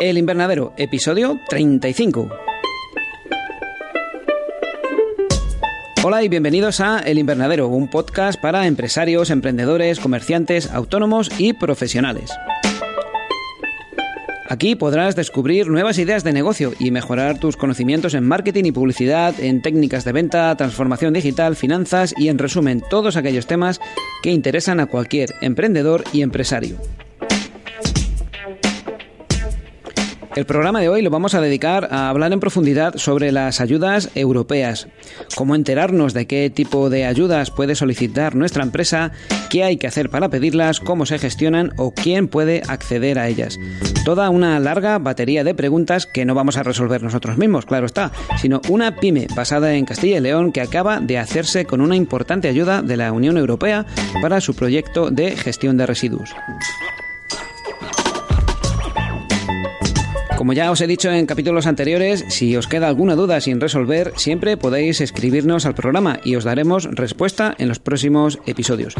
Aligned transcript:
El 0.00 0.16
Invernadero, 0.16 0.72
episodio 0.78 1.38
35. 1.50 2.30
Hola 6.02 6.24
y 6.24 6.28
bienvenidos 6.30 6.80
a 6.80 7.00
El 7.00 7.18
Invernadero, 7.18 7.68
un 7.68 7.86
podcast 7.90 8.40
para 8.40 8.66
empresarios, 8.66 9.28
emprendedores, 9.28 10.00
comerciantes, 10.00 10.70
autónomos 10.70 11.30
y 11.38 11.52
profesionales. 11.52 12.30
Aquí 14.48 14.74
podrás 14.74 15.16
descubrir 15.16 15.68
nuevas 15.68 15.98
ideas 15.98 16.24
de 16.24 16.32
negocio 16.32 16.72
y 16.78 16.90
mejorar 16.90 17.38
tus 17.38 17.58
conocimientos 17.58 18.14
en 18.14 18.26
marketing 18.26 18.64
y 18.64 18.72
publicidad, 18.72 19.38
en 19.38 19.60
técnicas 19.60 20.06
de 20.06 20.12
venta, 20.12 20.56
transformación 20.56 21.12
digital, 21.12 21.56
finanzas 21.56 22.14
y 22.16 22.28
en 22.28 22.38
resumen 22.38 22.82
todos 22.88 23.16
aquellos 23.16 23.46
temas 23.46 23.82
que 24.22 24.30
interesan 24.30 24.80
a 24.80 24.86
cualquier 24.86 25.34
emprendedor 25.42 26.04
y 26.14 26.22
empresario. 26.22 26.78
El 30.36 30.46
programa 30.46 30.80
de 30.80 30.88
hoy 30.88 31.02
lo 31.02 31.10
vamos 31.10 31.34
a 31.34 31.40
dedicar 31.40 31.88
a 31.90 32.08
hablar 32.08 32.32
en 32.32 32.38
profundidad 32.38 32.94
sobre 32.96 33.32
las 33.32 33.60
ayudas 33.60 34.10
europeas, 34.14 34.86
cómo 35.34 35.56
enterarnos 35.56 36.14
de 36.14 36.28
qué 36.28 36.48
tipo 36.50 36.88
de 36.88 37.04
ayudas 37.04 37.50
puede 37.50 37.74
solicitar 37.74 38.36
nuestra 38.36 38.62
empresa, 38.62 39.10
qué 39.50 39.64
hay 39.64 39.76
que 39.76 39.88
hacer 39.88 40.08
para 40.08 40.28
pedirlas, 40.28 40.78
cómo 40.78 41.04
se 41.04 41.18
gestionan 41.18 41.72
o 41.78 41.92
quién 41.92 42.28
puede 42.28 42.62
acceder 42.68 43.18
a 43.18 43.26
ellas. 43.26 43.58
Toda 44.04 44.30
una 44.30 44.60
larga 44.60 45.00
batería 45.00 45.42
de 45.42 45.54
preguntas 45.54 46.06
que 46.06 46.24
no 46.24 46.36
vamos 46.36 46.56
a 46.56 46.62
resolver 46.62 47.02
nosotros 47.02 47.36
mismos, 47.36 47.66
claro 47.66 47.86
está, 47.86 48.12
sino 48.40 48.60
una 48.68 48.96
pyme 48.96 49.26
basada 49.34 49.74
en 49.74 49.84
Castilla 49.84 50.18
y 50.18 50.20
León 50.20 50.52
que 50.52 50.60
acaba 50.60 51.00
de 51.00 51.18
hacerse 51.18 51.64
con 51.64 51.80
una 51.80 51.96
importante 51.96 52.46
ayuda 52.46 52.82
de 52.82 52.96
la 52.96 53.10
Unión 53.10 53.36
Europea 53.36 53.84
para 54.22 54.40
su 54.40 54.54
proyecto 54.54 55.10
de 55.10 55.36
gestión 55.36 55.76
de 55.76 55.86
residuos. 55.86 56.30
Como 60.40 60.54
ya 60.54 60.70
os 60.70 60.80
he 60.80 60.86
dicho 60.86 61.12
en 61.12 61.26
capítulos 61.26 61.66
anteriores, 61.66 62.24
si 62.28 62.56
os 62.56 62.66
queda 62.66 62.88
alguna 62.88 63.14
duda 63.14 63.42
sin 63.42 63.60
resolver, 63.60 64.14
siempre 64.16 64.56
podéis 64.56 65.02
escribirnos 65.02 65.66
al 65.66 65.74
programa 65.74 66.18
y 66.24 66.34
os 66.34 66.44
daremos 66.44 66.88
respuesta 66.92 67.54
en 67.58 67.68
los 67.68 67.78
próximos 67.78 68.38
episodios. 68.46 68.94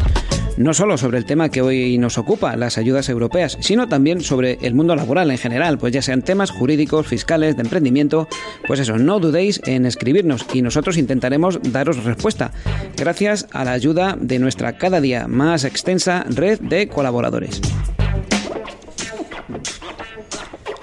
No 0.57 0.75
solo 0.75 0.99
sobre 0.99 1.17
el 1.17 1.25
tema 1.25 1.49
que 1.49 1.63
hoy 1.63 1.97
nos 1.97 2.19
ocupa, 2.19 2.55
las 2.57 2.77
ayudas 2.77 3.09
europeas, 3.09 3.57
sino 3.59 3.89
también 3.89 4.21
sobre 4.21 4.59
el 4.61 4.75
mundo 4.75 4.95
laboral 4.95 5.31
en 5.31 5.39
general, 5.39 5.79
pues 5.79 5.93
ya 5.93 6.03
sean 6.03 6.21
temas 6.21 6.51
jurídicos, 6.51 7.07
fiscales, 7.07 7.55
de 7.55 7.63
emprendimiento, 7.63 8.27
pues 8.67 8.79
eso, 8.79 8.99
no 8.99 9.19
dudéis 9.19 9.61
en 9.65 9.87
escribirnos 9.87 10.45
y 10.53 10.61
nosotros 10.61 10.95
intentaremos 10.95 11.59
daros 11.63 12.03
respuesta, 12.03 12.51
gracias 12.95 13.47
a 13.49 13.65
la 13.65 13.71
ayuda 13.71 14.15
de 14.21 14.37
nuestra 14.37 14.77
cada 14.77 15.01
día 15.01 15.27
más 15.27 15.63
extensa 15.63 16.23
red 16.29 16.59
de 16.59 16.87
colaboradores. 16.87 17.61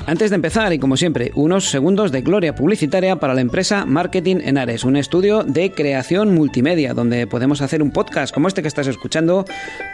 Antes 0.09 0.31
de 0.31 0.37
empezar, 0.37 0.73
y 0.73 0.79
como 0.79 0.97
siempre, 0.97 1.33
unos 1.35 1.69
segundos 1.69 2.13
de 2.13 2.23
gloria 2.23 2.55
publicitaria 2.55 3.17
para 3.17 3.35
la 3.35 3.43
empresa 3.43 3.85
Marketing 3.85 4.37
en 4.43 4.57
Ares, 4.57 4.85
un 4.85 4.97
estudio 4.97 5.43
de 5.43 5.73
creación 5.73 6.35
multimedia 6.35 6.95
donde 6.95 7.27
podemos 7.27 7.61
hacer 7.61 7.83
un 7.83 7.91
podcast 7.91 8.33
como 8.33 8.49
este 8.49 8.63
que 8.63 8.69
estás 8.69 8.87
escuchando, 8.87 9.45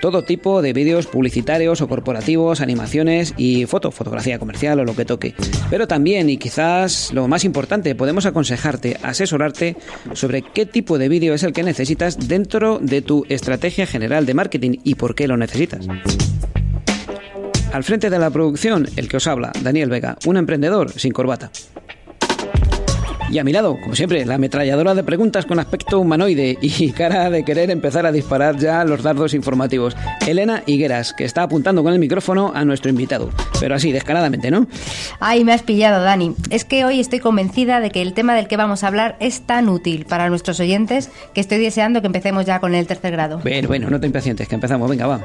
todo 0.00 0.22
tipo 0.22 0.62
de 0.62 0.72
vídeos 0.72 1.08
publicitarios 1.08 1.80
o 1.80 1.88
corporativos, 1.88 2.60
animaciones 2.60 3.34
y 3.36 3.66
foto, 3.66 3.90
fotografía 3.90 4.38
comercial 4.38 4.78
o 4.78 4.84
lo 4.84 4.94
que 4.94 5.04
toque. 5.04 5.34
Pero 5.68 5.88
también, 5.88 6.30
y 6.30 6.36
quizás 6.36 7.12
lo 7.12 7.26
más 7.26 7.44
importante, 7.44 7.96
podemos 7.96 8.24
aconsejarte, 8.24 8.96
asesorarte 9.02 9.76
sobre 10.12 10.42
qué 10.42 10.64
tipo 10.64 10.96
de 10.96 11.08
vídeo 11.08 11.34
es 11.34 11.42
el 11.42 11.52
que 11.52 11.64
necesitas 11.64 12.28
dentro 12.28 12.78
de 12.80 13.02
tu 13.02 13.26
estrategia 13.28 13.84
general 13.84 14.26
de 14.26 14.34
marketing 14.34 14.78
y 14.84 14.94
por 14.94 15.16
qué 15.16 15.26
lo 15.26 15.36
necesitas. 15.36 15.88
Al 17.74 17.82
frente 17.82 18.08
de 18.08 18.20
la 18.20 18.30
producción, 18.30 18.88
el 18.94 19.08
que 19.08 19.16
os 19.16 19.26
habla, 19.26 19.50
Daniel 19.60 19.90
Vega, 19.90 20.16
un 20.26 20.36
emprendedor 20.36 20.92
sin 20.92 21.10
corbata. 21.10 21.50
Y 23.32 23.40
a 23.40 23.42
mi 23.42 23.52
lado, 23.52 23.76
como 23.82 23.96
siempre, 23.96 24.24
la 24.24 24.36
ametralladora 24.36 24.94
de 24.94 25.02
preguntas 25.02 25.44
con 25.44 25.58
aspecto 25.58 25.98
humanoide 25.98 26.56
y 26.60 26.90
cara 26.92 27.30
de 27.30 27.44
querer 27.44 27.72
empezar 27.72 28.06
a 28.06 28.12
disparar 28.12 28.58
ya 28.58 28.84
los 28.84 29.02
dardos 29.02 29.34
informativos. 29.34 29.96
Elena 30.24 30.62
Higueras, 30.66 31.14
que 31.14 31.24
está 31.24 31.42
apuntando 31.42 31.82
con 31.82 31.92
el 31.92 31.98
micrófono 31.98 32.52
a 32.54 32.64
nuestro 32.64 32.90
invitado. 32.90 33.30
Pero 33.58 33.74
así, 33.74 33.90
descaradamente, 33.90 34.52
¿no? 34.52 34.68
Ay, 35.18 35.42
me 35.42 35.52
has 35.52 35.64
pillado, 35.64 36.00
Dani. 36.00 36.32
Es 36.50 36.64
que 36.64 36.84
hoy 36.84 37.00
estoy 37.00 37.18
convencida 37.18 37.80
de 37.80 37.90
que 37.90 38.02
el 38.02 38.14
tema 38.14 38.36
del 38.36 38.46
que 38.46 38.56
vamos 38.56 38.84
a 38.84 38.86
hablar 38.86 39.16
es 39.18 39.40
tan 39.40 39.68
útil 39.68 40.06
para 40.06 40.28
nuestros 40.28 40.60
oyentes 40.60 41.10
que 41.34 41.40
estoy 41.40 41.58
deseando 41.58 42.02
que 42.02 42.06
empecemos 42.06 42.46
ya 42.46 42.60
con 42.60 42.72
el 42.76 42.86
tercer 42.86 43.10
grado. 43.10 43.40
Bueno, 43.40 43.66
bueno, 43.66 43.90
no 43.90 43.98
te 43.98 44.06
impacientes, 44.06 44.46
que 44.46 44.54
empezamos. 44.54 44.88
Venga, 44.88 45.08
va. 45.08 45.24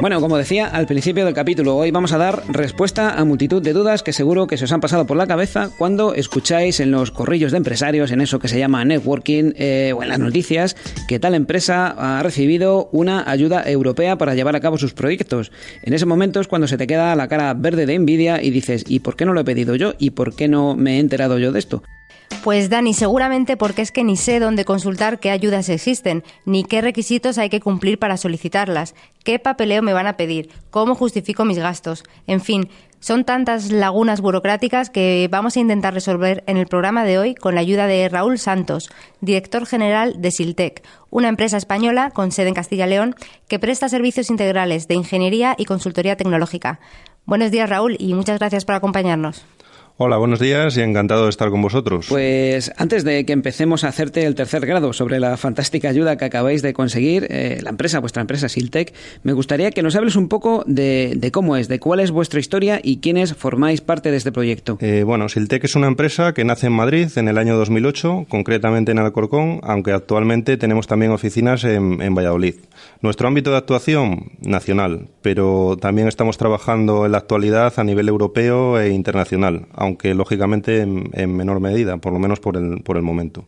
Bueno, 0.00 0.20
como 0.20 0.36
decía 0.36 0.66
al 0.66 0.86
principio 0.86 1.24
del 1.24 1.34
capítulo, 1.34 1.76
hoy 1.76 1.90
vamos 1.90 2.12
a 2.12 2.18
dar 2.18 2.42
respuesta 2.48 3.18
a 3.18 3.24
multitud 3.24 3.62
de 3.62 3.72
dudas 3.72 4.02
que 4.02 4.12
seguro 4.12 4.46
que 4.46 4.58
se 4.58 4.64
os 4.64 4.72
han 4.72 4.80
pasado 4.80 5.06
por 5.06 5.16
la 5.16 5.26
cabeza 5.26 5.70
cuando 5.78 6.14
escucháis 6.14 6.80
en 6.80 6.90
los 6.90 7.10
corrillos 7.10 7.52
de 7.52 7.58
empresarios, 7.58 8.10
en 8.10 8.20
eso 8.20 8.38
que 8.38 8.48
se 8.48 8.58
llama 8.58 8.84
networking 8.84 9.52
eh, 9.56 9.94
o 9.96 10.02
en 10.02 10.10
las 10.10 10.18
noticias, 10.18 10.76
que 11.08 11.18
tal 11.18 11.34
empresa 11.34 11.94
ha 11.96 12.22
recibido 12.22 12.90
una 12.92 13.30
ayuda 13.30 13.62
europea 13.66 14.18
para 14.18 14.34
llevar 14.34 14.56
a 14.56 14.60
cabo 14.60 14.76
sus 14.76 14.92
proyectos. 14.92 15.52
En 15.82 15.94
ese 15.94 16.06
momento 16.06 16.40
es 16.40 16.48
cuando 16.48 16.66
se 16.66 16.76
te 16.76 16.86
queda 16.86 17.16
la 17.16 17.28
cara 17.28 17.54
verde 17.54 17.86
de 17.86 17.94
envidia 17.94 18.42
y 18.42 18.50
dices, 18.50 18.84
¿y 18.86 19.00
por 19.00 19.16
qué 19.16 19.24
no 19.24 19.32
lo 19.32 19.40
he 19.40 19.44
pedido 19.44 19.74
yo? 19.74 19.94
¿Y 19.98 20.10
por 20.10 20.34
qué 20.34 20.48
no 20.48 20.76
me 20.76 20.96
he 20.96 20.98
enterado 20.98 21.38
yo 21.38 21.50
de 21.50 21.60
esto? 21.60 21.82
Pues 22.42 22.68
Dani, 22.68 22.92
seguramente 22.92 23.56
porque 23.56 23.82
es 23.82 23.90
que 23.90 24.04
ni 24.04 24.16
sé 24.16 24.38
dónde 24.38 24.64
consultar 24.64 25.18
qué 25.18 25.30
ayudas 25.30 25.68
existen, 25.68 26.24
ni 26.44 26.64
qué 26.64 26.82
requisitos 26.82 27.38
hay 27.38 27.48
que 27.48 27.60
cumplir 27.60 27.98
para 27.98 28.16
solicitarlas, 28.16 28.94
qué 29.24 29.38
papeleo 29.38 29.80
me 29.82 29.94
van 29.94 30.06
a 30.06 30.16
pedir, 30.16 30.50
cómo 30.70 30.94
justifico 30.94 31.46
mis 31.46 31.58
gastos, 31.58 32.04
en 32.26 32.42
fin, 32.42 32.68
son 33.04 33.24
tantas 33.24 33.70
lagunas 33.70 34.22
burocráticas 34.22 34.88
que 34.88 35.28
vamos 35.30 35.56
a 35.56 35.60
intentar 35.60 35.92
resolver 35.92 36.42
en 36.46 36.56
el 36.56 36.66
programa 36.66 37.04
de 37.04 37.18
hoy 37.18 37.34
con 37.34 37.54
la 37.54 37.60
ayuda 37.60 37.86
de 37.86 38.08
Raúl 38.08 38.38
Santos, 38.38 38.90
director 39.20 39.66
general 39.66 40.22
de 40.22 40.30
Siltec, 40.30 40.82
una 41.10 41.28
empresa 41.28 41.58
española 41.58 42.12
con 42.12 42.32
sede 42.32 42.48
en 42.48 42.54
Castilla 42.54 42.86
y 42.86 42.88
León 42.88 43.14
que 43.46 43.58
presta 43.58 43.90
servicios 43.90 44.30
integrales 44.30 44.88
de 44.88 44.94
ingeniería 44.94 45.54
y 45.58 45.66
consultoría 45.66 46.16
tecnológica. 46.16 46.80
Buenos 47.26 47.50
días, 47.50 47.68
Raúl, 47.68 47.96
y 47.98 48.14
muchas 48.14 48.38
gracias 48.38 48.64
por 48.64 48.74
acompañarnos. 48.74 49.44
Hola, 49.96 50.16
buenos 50.16 50.40
días 50.40 50.76
y 50.76 50.80
encantado 50.80 51.22
de 51.22 51.30
estar 51.30 51.50
con 51.50 51.62
vosotros. 51.62 52.06
Pues 52.08 52.72
antes 52.78 53.04
de 53.04 53.24
que 53.24 53.32
empecemos 53.32 53.84
a 53.84 53.88
hacerte 53.88 54.24
el 54.24 54.34
tercer 54.34 54.66
grado 54.66 54.92
sobre 54.92 55.20
la 55.20 55.36
fantástica 55.36 55.88
ayuda 55.88 56.16
que 56.16 56.24
acabáis 56.24 56.62
de 56.62 56.72
conseguir, 56.72 57.28
eh, 57.30 57.60
la 57.62 57.70
empresa, 57.70 58.00
vuestra 58.00 58.20
empresa 58.20 58.48
Siltec, 58.48 58.92
me 59.22 59.32
gustaría 59.32 59.70
que 59.70 59.84
nos 59.84 59.94
hables 59.94 60.16
un 60.16 60.28
poco 60.28 60.64
de, 60.66 61.30
cómo 61.32 61.56
es, 61.56 61.68
de 61.68 61.78
cuál 61.78 62.00
es 62.00 62.10
vuestra 62.10 62.40
historia 62.40 62.80
y 62.82 62.96
quiénes 62.96 63.34
formáis 63.34 63.82
parte 63.82 64.10
de 64.10 64.16
este 64.16 64.32
proyecto. 64.32 64.78
Eh, 64.80 65.04
bueno, 65.04 65.28
Siltec 65.28 65.62
es 65.62 65.76
una 65.76 65.86
empresa 65.86 66.34
que 66.34 66.44
nace 66.44 66.66
en 66.66 66.72
Madrid 66.72 67.08
en 67.14 67.28
el 67.28 67.38
año 67.38 67.56
2008, 67.56 68.26
concretamente 68.28 68.90
en 68.90 68.98
Alcorcón, 68.98 69.60
aunque 69.62 69.92
actualmente 69.92 70.56
tenemos 70.56 70.88
también 70.88 71.12
oficinas 71.12 71.62
en, 71.62 72.02
en 72.02 72.16
Valladolid. 72.16 72.56
Nuestro 73.04 73.28
ámbito 73.28 73.50
de 73.50 73.58
actuación, 73.58 74.32
nacional, 74.40 75.08
pero 75.20 75.76
también 75.78 76.08
estamos 76.08 76.38
trabajando 76.38 77.04
en 77.04 77.12
la 77.12 77.18
actualidad 77.18 77.74
a 77.76 77.84
nivel 77.84 78.08
europeo 78.08 78.80
e 78.80 78.94
internacional 78.94 79.66
aunque 79.74 80.14
lógicamente 80.14 80.80
en, 80.80 81.36
menor 81.36 81.60
medida, 81.60 81.98
por 81.98 82.14
lo 82.14 82.18
menos 82.18 82.40
por 82.40 82.56
el, 82.56 82.80
por 82.82 82.96
el 82.96 83.02
momento. 83.02 83.44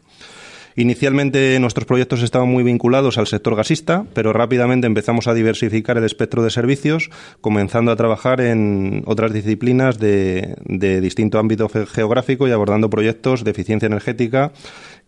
Inicialmente 0.78 1.59
nuestros 1.59 1.87
proyectos 1.87 2.22
estaban 2.22 2.48
muy 2.48 2.62
vinculados 2.62 3.16
al 3.16 3.26
sector 3.26 3.56
gasista, 3.56 4.04
pero 4.12 4.34
rápidamente 4.34 4.87
empezamos 4.87 5.26
a 5.26 5.32
diversificar 5.32 5.97
el 5.97 6.04
espectro 6.04 6.42
de 6.42 6.50
servicios, 6.50 7.10
comenzando 7.41 7.91
a 7.91 7.97
trabajar 7.97 8.42
en 8.42 9.03
otras 9.06 9.32
disciplinas 9.32 9.98
de, 9.98 10.54
de 10.66 11.00
distinto 11.00 11.38
ámbito 11.38 11.70
geográfico 11.70 12.47
y 12.47 12.50
abordando 12.50 12.91
proyectos 12.91 13.42
de 13.42 13.53
eficiencia 13.53 13.86
energética 13.86 14.53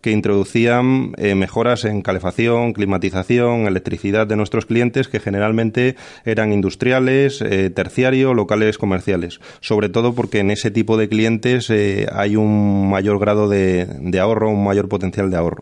que 0.01 0.11
introducían 0.11 1.13
eh, 1.17 1.35
mejoras 1.35 1.85
en 1.85 2.01
calefacción, 2.01 2.73
climatización, 2.73 3.67
electricidad 3.67 4.27
de 4.27 4.37
nuestros 4.37 4.65
clientes 4.65 5.07
que 5.07 5.19
generalmente 5.19 5.95
eran 6.25 6.53
industriales, 6.53 7.41
eh, 7.41 7.69
terciario, 7.69 8.33
locales 8.33 8.77
comerciales. 8.77 9.39
Sobre 9.59 9.89
todo 9.89 10.15
porque 10.15 10.39
en 10.39 10.51
ese 10.51 10.71
tipo 10.71 10.97
de 10.97 11.09
clientes 11.09 11.69
eh, 11.69 12.07
hay 12.11 12.35
un 12.35 12.89
mayor 12.89 13.19
grado 13.19 13.49
de, 13.49 13.85
de 13.85 14.19
ahorro, 14.19 14.49
un 14.49 14.63
mayor 14.63 14.87
potencial 14.87 15.29
de 15.29 15.37
ahorro. 15.37 15.58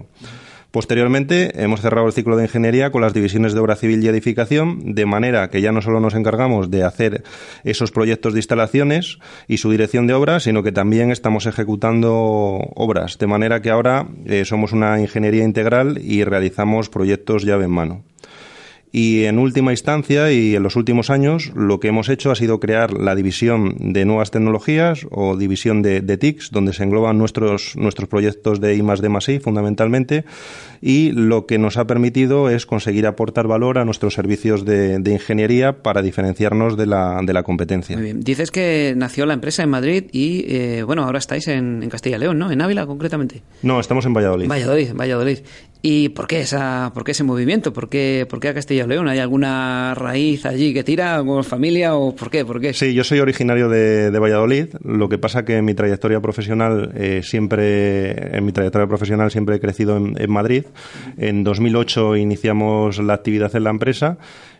Posteriormente, 0.71 1.63
hemos 1.63 1.81
cerrado 1.81 2.07
el 2.07 2.13
ciclo 2.13 2.35
de 2.35 2.43
ingeniería 2.43 2.91
con 2.91 3.01
las 3.01 3.13
divisiones 3.13 3.53
de 3.53 3.59
obra 3.59 3.77
civil 3.77 4.03
y 4.03 4.07
edificación, 4.07 4.93
de 4.93 5.05
manera 5.05 5.49
que 5.49 5.61
ya 5.61 5.71
no 5.71 5.81
solo 5.81 5.99
nos 6.01 6.13
encargamos 6.13 6.69
de 6.69 6.83
hacer 6.83 7.23
esos 7.63 7.91
proyectos 7.91 8.33
de 8.33 8.39
instalaciones 8.39 9.17
y 9.47 9.57
su 9.57 9.71
dirección 9.71 10.07
de 10.07 10.13
obra, 10.13 10.39
sino 10.39 10.63
que 10.63 10.73
también 10.73 11.09
estamos 11.09 11.45
ejecutando 11.45 12.11
obras, 12.75 13.17
de 13.17 13.27
manera 13.27 13.61
que 13.61 13.69
ahora 13.69 14.07
eh, 14.25 14.43
somos 14.43 14.73
una 14.73 14.99
ingeniería 14.99 15.45
integral 15.45 15.99
y 15.99 16.23
realizamos 16.25 16.89
proyectos 16.89 17.43
llave 17.43 17.65
en 17.65 17.71
mano. 17.71 18.03
Y 18.91 19.25
en 19.25 19.37
última 19.37 19.71
instancia 19.71 20.31
y 20.31 20.55
en 20.55 20.63
los 20.63 20.75
últimos 20.75 21.09
años, 21.09 21.51
lo 21.55 21.79
que 21.79 21.89
hemos 21.89 22.07
hecho 22.07 22.31
ha 22.31 22.35
sido 22.35 22.59
crear 22.59 22.93
la 22.93 23.15
división 23.15 23.75
de 23.79 24.05
nuevas 24.05 24.31
tecnologías 24.31 25.05
o 25.11 25.35
división 25.35 25.81
de, 25.81 26.01
TICs, 26.01 26.51
donde 26.51 26.73
se 26.73 26.83
engloban 26.83 27.17
nuestros, 27.17 27.75
nuestros 27.75 28.07
proyectos 28.07 28.61
de 28.61 28.75
I 28.75 28.81
D 28.81 29.33
I 29.33 29.39
fundamentalmente. 29.39 30.23
Y 30.81 31.11
lo 31.11 31.47
que 31.47 31.57
nos 31.57 31.77
ha 31.77 31.85
permitido 31.85 32.49
es 32.49 32.65
conseguir 32.65 33.07
aportar 33.07 33.47
valor 33.47 33.77
a 33.77 33.85
nuestros 33.85 34.13
servicios 34.13 34.63
de, 34.63 35.01
ingeniería 35.05 35.81
para 35.81 36.01
diferenciarnos 36.01 36.77
de 36.77 36.85
la, 36.85 37.19
de 37.23 37.33
la 37.33 37.43
competencia. 37.43 37.97
Muy 37.97 38.05
bien. 38.05 38.21
Dices 38.21 38.51
que 38.51 38.93
nació 38.95 39.25
la 39.25 39.33
empresa 39.33 39.63
en 39.63 39.69
Madrid 39.69 40.05
y, 40.11 40.45
eh, 40.47 40.83
bueno, 40.83 41.03
ahora 41.03 41.19
estáis 41.19 41.47
en, 41.47 41.83
en 41.83 41.89
Castilla 41.89 42.17
y 42.17 42.19
León, 42.19 42.39
¿no? 42.39 42.51
En 42.51 42.61
Ávila 42.61 42.85
concretamente. 42.85 43.41
No, 43.63 43.79
estamos 43.79 44.05
en 44.05 44.13
Valladolid. 44.13 44.47
Valladolid, 44.47 44.93
Valladolid. 44.93 45.39
¿Y 45.81 46.09
por 46.09 46.27
qué, 46.27 46.41
esa, 46.41 46.91
por 46.93 47.03
qué 47.03 47.11
ese 47.11 47.23
movimiento? 47.23 47.71
¿Por 47.71 47.87
qué, 47.89 48.25
por 48.29 48.39
qué 48.39 48.49
a 48.49 48.53
Castilla 48.53 48.85
y 48.85 48.87
León? 48.87 49.07
¿Hay 49.07 49.19
alguna 49.19 49.93
raíz 49.95 50.45
allí 50.45 50.73
que 50.73 50.83
tira 50.83 51.23
familia 51.43 51.95
o 51.95 52.15
por 52.15 52.29
qué? 52.29 52.45
¿Por 52.45 52.59
qué? 52.59 52.73
Sí, 52.73 52.93
yo 52.93 53.03
soy 53.03 53.19
originario 53.19 53.69
de, 53.69 54.17
Valladolid. 54.17 54.67
Lo 54.83 55.07
que 55.07 55.17
pasa 55.17 55.45
que 55.45 55.57
en 55.57 55.65
mi 55.65 55.75
trayectoria 55.75 56.19
profesional 56.19 56.91
eh, 56.95 57.21
siempre, 57.23 58.35
en 58.35 58.45
mi 58.45 58.51
trayectoria 58.51 58.87
profesional 58.87 59.31
siempre 59.31 59.57
he 59.57 59.59
crecido 59.59 59.97
en, 59.97 60.15
en 60.19 60.31
Madrid. 60.31 60.65
En 61.17 61.43
2008 61.43 62.15
iniciamos 62.17 62.97
la 62.99 63.13
actividad 63.13 63.55
en 63.55 63.63
la 63.63 63.69
empresa 63.69 64.17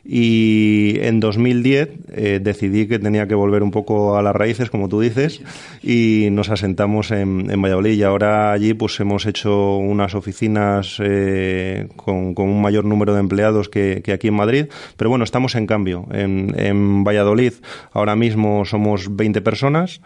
y 0.09 0.99
en 1.01 1.19
2010 1.19 1.89
eh, 2.13 2.39
decidí 2.41 2.87
que 2.87 2.97
tenía 2.97 3.27
que 3.27 3.35
volver 3.35 3.61
un 3.61 3.71
poco 3.71 4.17
a 4.17 4.21
las 4.21 4.33
raíces, 4.33 4.69
como 4.69 4.87
tú 4.87 5.01
dices, 5.01 5.41
y 5.83 6.29
nos 6.31 6.49
asentamos 6.49 7.11
en, 7.11 7.61
Valladolid. 7.61 7.97
Y 7.97 8.03
ahora 8.03 8.53
allí 8.53 8.73
pues 8.73 8.97
hemos 9.01 9.25
hecho 9.25 9.75
unas 9.75 10.15
oficinas 10.15 10.97
eh, 11.03 11.89
con, 11.97 12.33
un 12.37 12.61
mayor 12.61 12.85
número 12.85 13.13
de 13.13 13.19
empleados 13.19 13.67
que, 13.67 14.01
aquí 14.13 14.29
en 14.29 14.35
Madrid. 14.35 14.67
Pero 14.95 15.09
bueno, 15.09 15.25
estamos 15.25 15.55
en 15.55 15.67
cambio. 15.67 16.07
En 16.11 17.03
Valladolid 17.03 17.53
ahora 17.91 18.15
mismo 18.15 18.63
somos 18.63 19.13
20 19.13 19.41
personas 19.41 19.99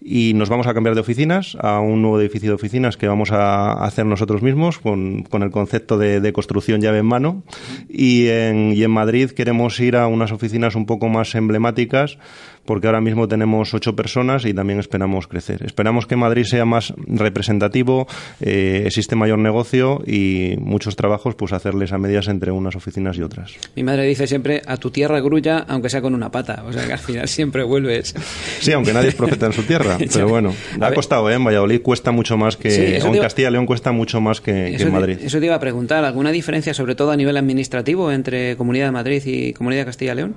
y 0.00 0.34
nos 0.34 0.48
vamos 0.48 0.66
a 0.66 0.74
cambiar 0.74 0.94
de 0.94 1.00
oficinas 1.00 1.56
a 1.60 1.80
un 1.80 2.02
nuevo 2.02 2.20
edificio 2.20 2.50
de 2.50 2.54
oficinas 2.54 2.96
que 2.96 3.08
vamos 3.08 3.32
a 3.32 3.72
hacer 3.84 4.06
nosotros 4.06 4.42
mismos 4.42 4.78
con, 4.78 5.22
con 5.24 5.42
el 5.42 5.50
concepto 5.50 5.98
de, 5.98 6.32
construcción 6.32 6.80
llave 6.80 6.98
en 6.98 7.06
mano. 7.06 7.42
Y 7.88 8.28
en, 8.28 8.72
y 8.72 8.82
en 8.82 8.90
Madrid 8.90 9.30
queremos 9.30 9.78
ir 9.80 9.96
a 9.96 10.06
unas 10.06 10.32
oficinas 10.32 10.74
un 10.74 10.86
poco 10.86 11.08
más 11.08 11.34
emblemáticas 11.34 12.18
porque 12.66 12.86
ahora 12.86 13.00
mismo 13.00 13.28
tenemos 13.28 13.72
ocho 13.72 13.96
personas 13.96 14.44
y 14.44 14.52
también 14.52 14.78
esperamos 14.78 15.26
crecer. 15.26 15.64
Esperamos 15.64 16.06
que 16.06 16.16
Madrid 16.16 16.44
sea 16.44 16.64
más 16.64 16.92
representativo, 17.06 18.06
eh, 18.40 18.82
existe 18.86 19.16
mayor 19.16 19.38
negocio 19.38 20.02
y 20.06 20.56
muchos 20.58 20.96
trabajos, 20.96 21.34
pues 21.34 21.52
hacerles 21.52 21.92
a 21.92 21.98
medias 21.98 22.28
entre 22.28 22.50
unas 22.50 22.76
oficinas 22.76 23.16
y 23.16 23.22
otras. 23.22 23.52
Mi 23.74 23.82
madre 23.82 24.04
dice 24.04 24.26
siempre 24.26 24.62
a 24.66 24.76
tu 24.76 24.90
tierra 24.90 25.20
grulla, 25.20 25.64
aunque 25.68 25.88
sea 25.88 26.02
con 26.02 26.14
una 26.14 26.30
pata, 26.30 26.64
o 26.66 26.72
sea 26.72 26.86
que 26.86 26.92
al 26.92 26.98
final 26.98 27.28
siempre 27.28 27.62
vuelves. 27.62 28.14
Sí, 28.60 28.72
aunque 28.72 28.92
nadie 28.92 29.08
es 29.08 29.14
profeta 29.14 29.46
en 29.46 29.52
su 29.52 29.62
tierra, 29.62 29.98
pero 30.12 30.28
bueno, 30.28 30.54
ha 30.80 30.92
costado, 30.92 31.30
¿eh? 31.30 31.34
En 31.34 31.44
Valladolid 31.44 31.80
cuesta 31.82 32.10
mucho 32.10 32.36
más 32.36 32.56
que, 32.56 32.98
en 32.98 33.18
Castilla 33.18 33.48
y 33.48 33.52
León 33.52 33.66
cuesta 33.66 33.92
mucho 33.92 34.20
más 34.20 34.40
que, 34.40 34.74
en 34.74 34.92
Madrid. 34.92 35.18
eso 35.22 35.38
te 35.38 35.46
iba 35.46 35.54
a 35.54 35.60
preguntar, 35.60 36.04
¿alguna 36.04 36.32
diferencia 36.32 36.74
sobre 36.74 36.94
todo 36.94 37.10
a 37.10 37.16
nivel 37.16 37.36
administrativo 37.36 38.10
entre 38.10 38.56
Comunidad 38.56 38.86
de 38.86 38.92
Madrid 38.92 39.22
y 39.24 39.52
Comunidad 39.52 39.82
de 39.82 39.86
Castilla 39.86 40.12
y 40.12 40.16
León? 40.16 40.34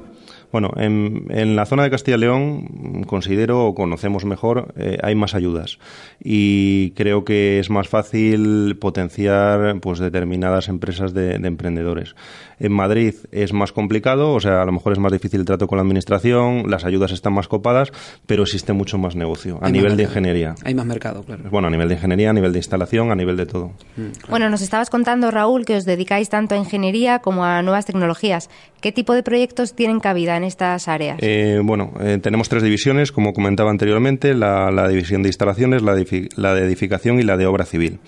Bueno, 0.51 0.71
en, 0.77 1.27
en, 1.29 1.55
la 1.55 1.67
zona 1.67 1.83
de 1.83 1.91
Castilla 1.91 2.17
y 2.17 2.21
León 2.21 3.03
considero 3.05 3.67
o 3.67 3.75
conocemos 3.75 4.25
mejor, 4.25 4.73
eh, 4.77 4.97
hay 5.03 5.13
más 5.13 5.35
ayudas 5.35 5.77
y 6.19 6.91
creo 6.91 7.23
que 7.23 7.59
es 7.59 7.69
más 7.69 7.87
fácil 7.87 8.75
potenciar 8.79 9.79
pues 9.79 9.99
determinadas 9.99 10.67
empresas 10.67 11.13
de, 11.13 11.37
de, 11.37 11.47
emprendedores. 11.47 12.15
En 12.59 12.73
Madrid 12.73 13.15
es 13.31 13.53
más 13.53 13.71
complicado, 13.71 14.33
o 14.33 14.39
sea, 14.39 14.61
a 14.61 14.65
lo 14.65 14.71
mejor 14.71 14.93
es 14.93 14.99
más 14.99 15.11
difícil 15.11 15.39
el 15.39 15.45
trato 15.45 15.67
con 15.67 15.77
la 15.77 15.83
administración, 15.83 16.69
las 16.69 16.85
ayudas 16.85 17.11
están 17.11 17.33
más 17.33 17.47
copadas, 17.47 17.91
pero 18.25 18.43
existe 18.43 18.73
mucho 18.73 18.97
más 18.97 19.15
negocio 19.15 19.59
a 19.61 19.69
nivel 19.69 19.95
de 19.95 20.03
ingeniería. 20.03 20.55
Hay 20.63 20.75
más 20.75 20.85
mercado, 20.85 21.23
claro. 21.23 21.43
Bueno, 21.49 21.67
a 21.67 21.71
nivel 21.71 21.87
de 21.87 21.95
ingeniería, 21.95 22.29
a 22.29 22.33
nivel 22.33 22.51
de 22.51 22.59
instalación, 22.59 23.11
a 23.11 23.15
nivel 23.15 23.37
de 23.37 23.45
todo. 23.45 23.71
Mm, 23.95 24.29
bueno, 24.29 24.49
nos 24.49 24.61
estabas 24.61 24.89
contando, 24.89 25.31
Raúl, 25.31 25.65
que 25.65 25.77
os 25.77 25.85
dedicáis 25.85 26.29
tanto 26.29 26.55
a 26.55 26.57
ingeniería 26.57 27.19
como 27.19 27.45
a 27.45 27.61
nuevas 27.61 27.85
tecnologías. 27.85 28.49
¿Qué 28.81 28.91
tipo 28.91 29.13
de 29.13 29.23
proyectos 29.23 29.73
tienen 29.73 29.99
cabida 29.99 30.37
en 30.37 30.43
estas 30.43 30.87
áreas? 30.87 31.17
Eh, 31.21 31.59
bueno, 31.63 31.93
eh, 32.01 32.19
tenemos 32.21 32.49
tres 32.49 32.63
divisiones, 32.63 33.11
como 33.11 33.33
comentaba 33.33 33.71
anteriormente, 33.71 34.33
la, 34.33 34.87
división 34.89 35.23
de 35.23 35.29
instalaciones, 35.29 35.81
la 35.81 35.93
de 35.95 36.65
edificación 36.65 37.19
y 37.19 37.23
la 37.23 37.37
de 37.37 37.45
obra 37.45 37.65
civil. 37.65 37.99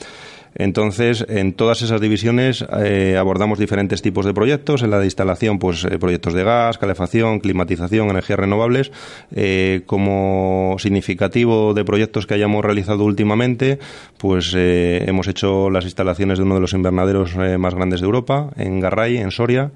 Entonces, 0.56 1.25
en 1.30 1.53
todas 1.53 1.81
esas 1.81 2.01
divisiones 2.01 2.65
eh, 2.83 3.15
abordamos 3.18 3.57
diferentes 3.57 4.01
tipos 4.01 4.25
de 4.25 4.33
proyectos. 4.33 4.83
En 4.83 4.92
la 4.92 5.00
de 5.00 5.06
instalación, 5.06 5.59
pues 5.59 5.86
eh, 5.86 5.98
proyectos 5.98 6.33
de 6.33 6.44
gas, 6.44 6.77
calefacción, 6.77 7.39
climatización, 7.39 8.09
energías 8.09 8.39
renovables. 8.39 8.92
Eh, 9.33 9.83
como 9.86 10.75
significativo 10.80 11.74
de 11.74 11.86
proyectos 11.86 12.27
que 12.27 12.33
hayamos 12.33 12.65
realizado 12.65 13.06
últimamente, 13.06 13.80
pues 14.18 14.53
hemos 14.56 15.27
hecho 15.27 15.69
las 15.69 15.86
instalaciones 15.86 16.38
de 16.38 16.44
uno 16.44 16.56
de 16.56 16.62
los 16.62 16.74
invernaderos 16.74 17.36
más 17.36 17.74
grandes 17.74 18.01
de 18.01 18.06
Europa, 18.06 18.50
en 18.57 18.80
Garray, 18.80 19.18
en 19.18 19.31
Soria. 19.31 19.71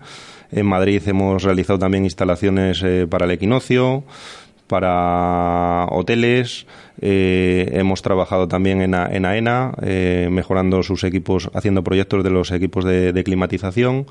En 0.52 0.66
Madrid 0.66 1.02
hemos 1.08 1.44
realizado 1.44 1.80
también 1.80 2.04
instalaciones 2.04 2.84
para 3.10 3.26
el 3.26 3.32
equinoccio, 3.32 4.04
para 4.68 5.86
hoteles, 5.90 6.66
eh, 7.08 7.70
hemos 7.74 8.02
trabajado 8.02 8.48
también 8.48 8.82
en, 8.82 8.96
en 8.96 9.26
AENA, 9.26 9.74
eh, 9.84 10.28
mejorando 10.32 10.82
sus 10.82 11.04
equipos, 11.04 11.52
haciendo 11.54 11.84
proyectos 11.84 12.24
de 12.24 12.32
los 12.32 12.50
equipos 12.52 12.84
de, 12.84 13.24
climatización. 13.24 14.08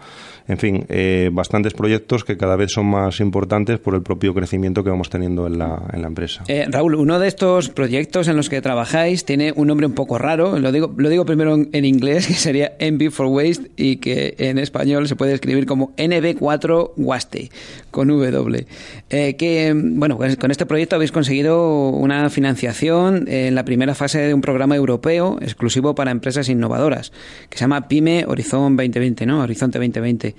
En 0.47 0.59
fin, 0.59 0.87
eh, 0.89 1.31
bastantes 1.33 1.75
proyectos 1.75 2.23
que 2.23 2.37
cada 2.37 2.55
vez 2.55 2.71
son 2.71 2.87
más 2.87 3.19
importantes 3.19 3.81
por 3.81 3.97
el 3.97 4.03
propio 4.03 4.33
crecimiento 4.33 4.85
que 4.85 4.91
vamos 4.91 5.11
teniendo 5.11 5.49
en 5.49 5.59
la, 5.59 5.83
en 5.93 6.03
la 6.03 6.07
empresa. 6.09 6.45
Raúl, 6.69 6.95
uno 6.95 7.19
de 7.19 7.27
estos 7.27 7.69
proyectos 7.69 8.29
en 8.29 8.37
los 8.37 8.49
que 8.49 8.61
trabajáis 8.61 9.25
tiene 9.25 9.53
un 9.57 9.67
nombre 9.67 9.87
un 9.87 9.95
poco 9.95 10.17
raro. 10.19 10.61
Lo 10.61 10.71
digo, 10.71 10.95
lo 10.97 11.09
digo 11.09 11.25
primero 11.25 11.57
en, 11.57 11.85
inglés, 11.85 12.27
que 12.29 12.35
sería 12.35 12.75
NB 12.79 13.11
for 13.11 13.27
Waste, 13.27 13.73
y 13.77 13.97
que 13.97 14.37
en 14.39 14.59
español 14.59 15.09
se 15.09 15.17
puede 15.17 15.35
escribir 15.35 15.67
como 15.67 15.97
NB4 15.97 16.93
Waste, 16.97 17.51
con 17.91 18.07
W. 18.07 18.67
que, 19.09 19.73
bueno, 19.75 20.17
con 20.39 20.51
este 20.53 20.67
proyecto 20.67 20.95
habéis 20.95 21.11
conseguido 21.11 21.89
una 21.89 22.31
financiación 22.31 22.84
en 22.85 23.55
la 23.55 23.65
primera 23.65 23.95
fase 23.95 24.19
de 24.19 24.35
un 24.35 24.41
programa 24.41 24.77
europeo 24.77 25.39
exclusivo 25.41 25.95
para 25.95 26.11
empresas 26.11 26.49
innovadoras, 26.49 27.13
que 27.49 27.57
se 27.57 27.63
llama 27.63 27.89
PyME 27.89 28.27
Horizon 28.27 28.77
2020, 28.77 29.27
¿no? 29.27 29.41
Horizonte 29.41 29.79
2020. 29.79 30.35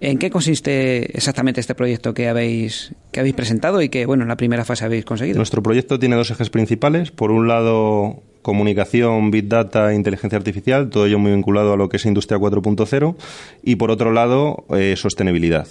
¿En 0.00 0.18
qué 0.18 0.30
consiste 0.30 1.16
exactamente 1.16 1.60
este 1.60 1.74
proyecto 1.74 2.14
que 2.14 2.28
habéis, 2.28 2.94
que 3.12 3.20
habéis 3.20 3.34
presentado 3.34 3.82
y 3.82 3.88
que, 3.90 4.06
bueno, 4.06 4.22
en 4.22 4.28
la 4.28 4.36
primera 4.36 4.64
fase 4.64 4.84
habéis 4.84 5.04
conseguido? 5.04 5.36
Nuestro 5.36 5.62
proyecto 5.62 5.98
tiene 5.98 6.16
dos 6.16 6.30
ejes 6.30 6.48
principales. 6.48 7.10
Por 7.10 7.30
un 7.30 7.48
lado, 7.48 8.22
comunicación, 8.42 9.30
big 9.30 9.48
data, 9.48 9.92
inteligencia 9.94 10.38
artificial, 10.38 10.88
todo 10.88 11.06
ello 11.06 11.18
muy 11.18 11.32
vinculado 11.32 11.74
a 11.74 11.76
lo 11.76 11.88
que 11.88 11.98
es 11.98 12.06
Industria 12.06 12.38
4.0 12.38 13.16
y 13.62 13.76
por 13.76 13.90
otro 13.90 14.12
lado, 14.12 14.64
eh, 14.70 14.94
sostenibilidad. 14.96 15.66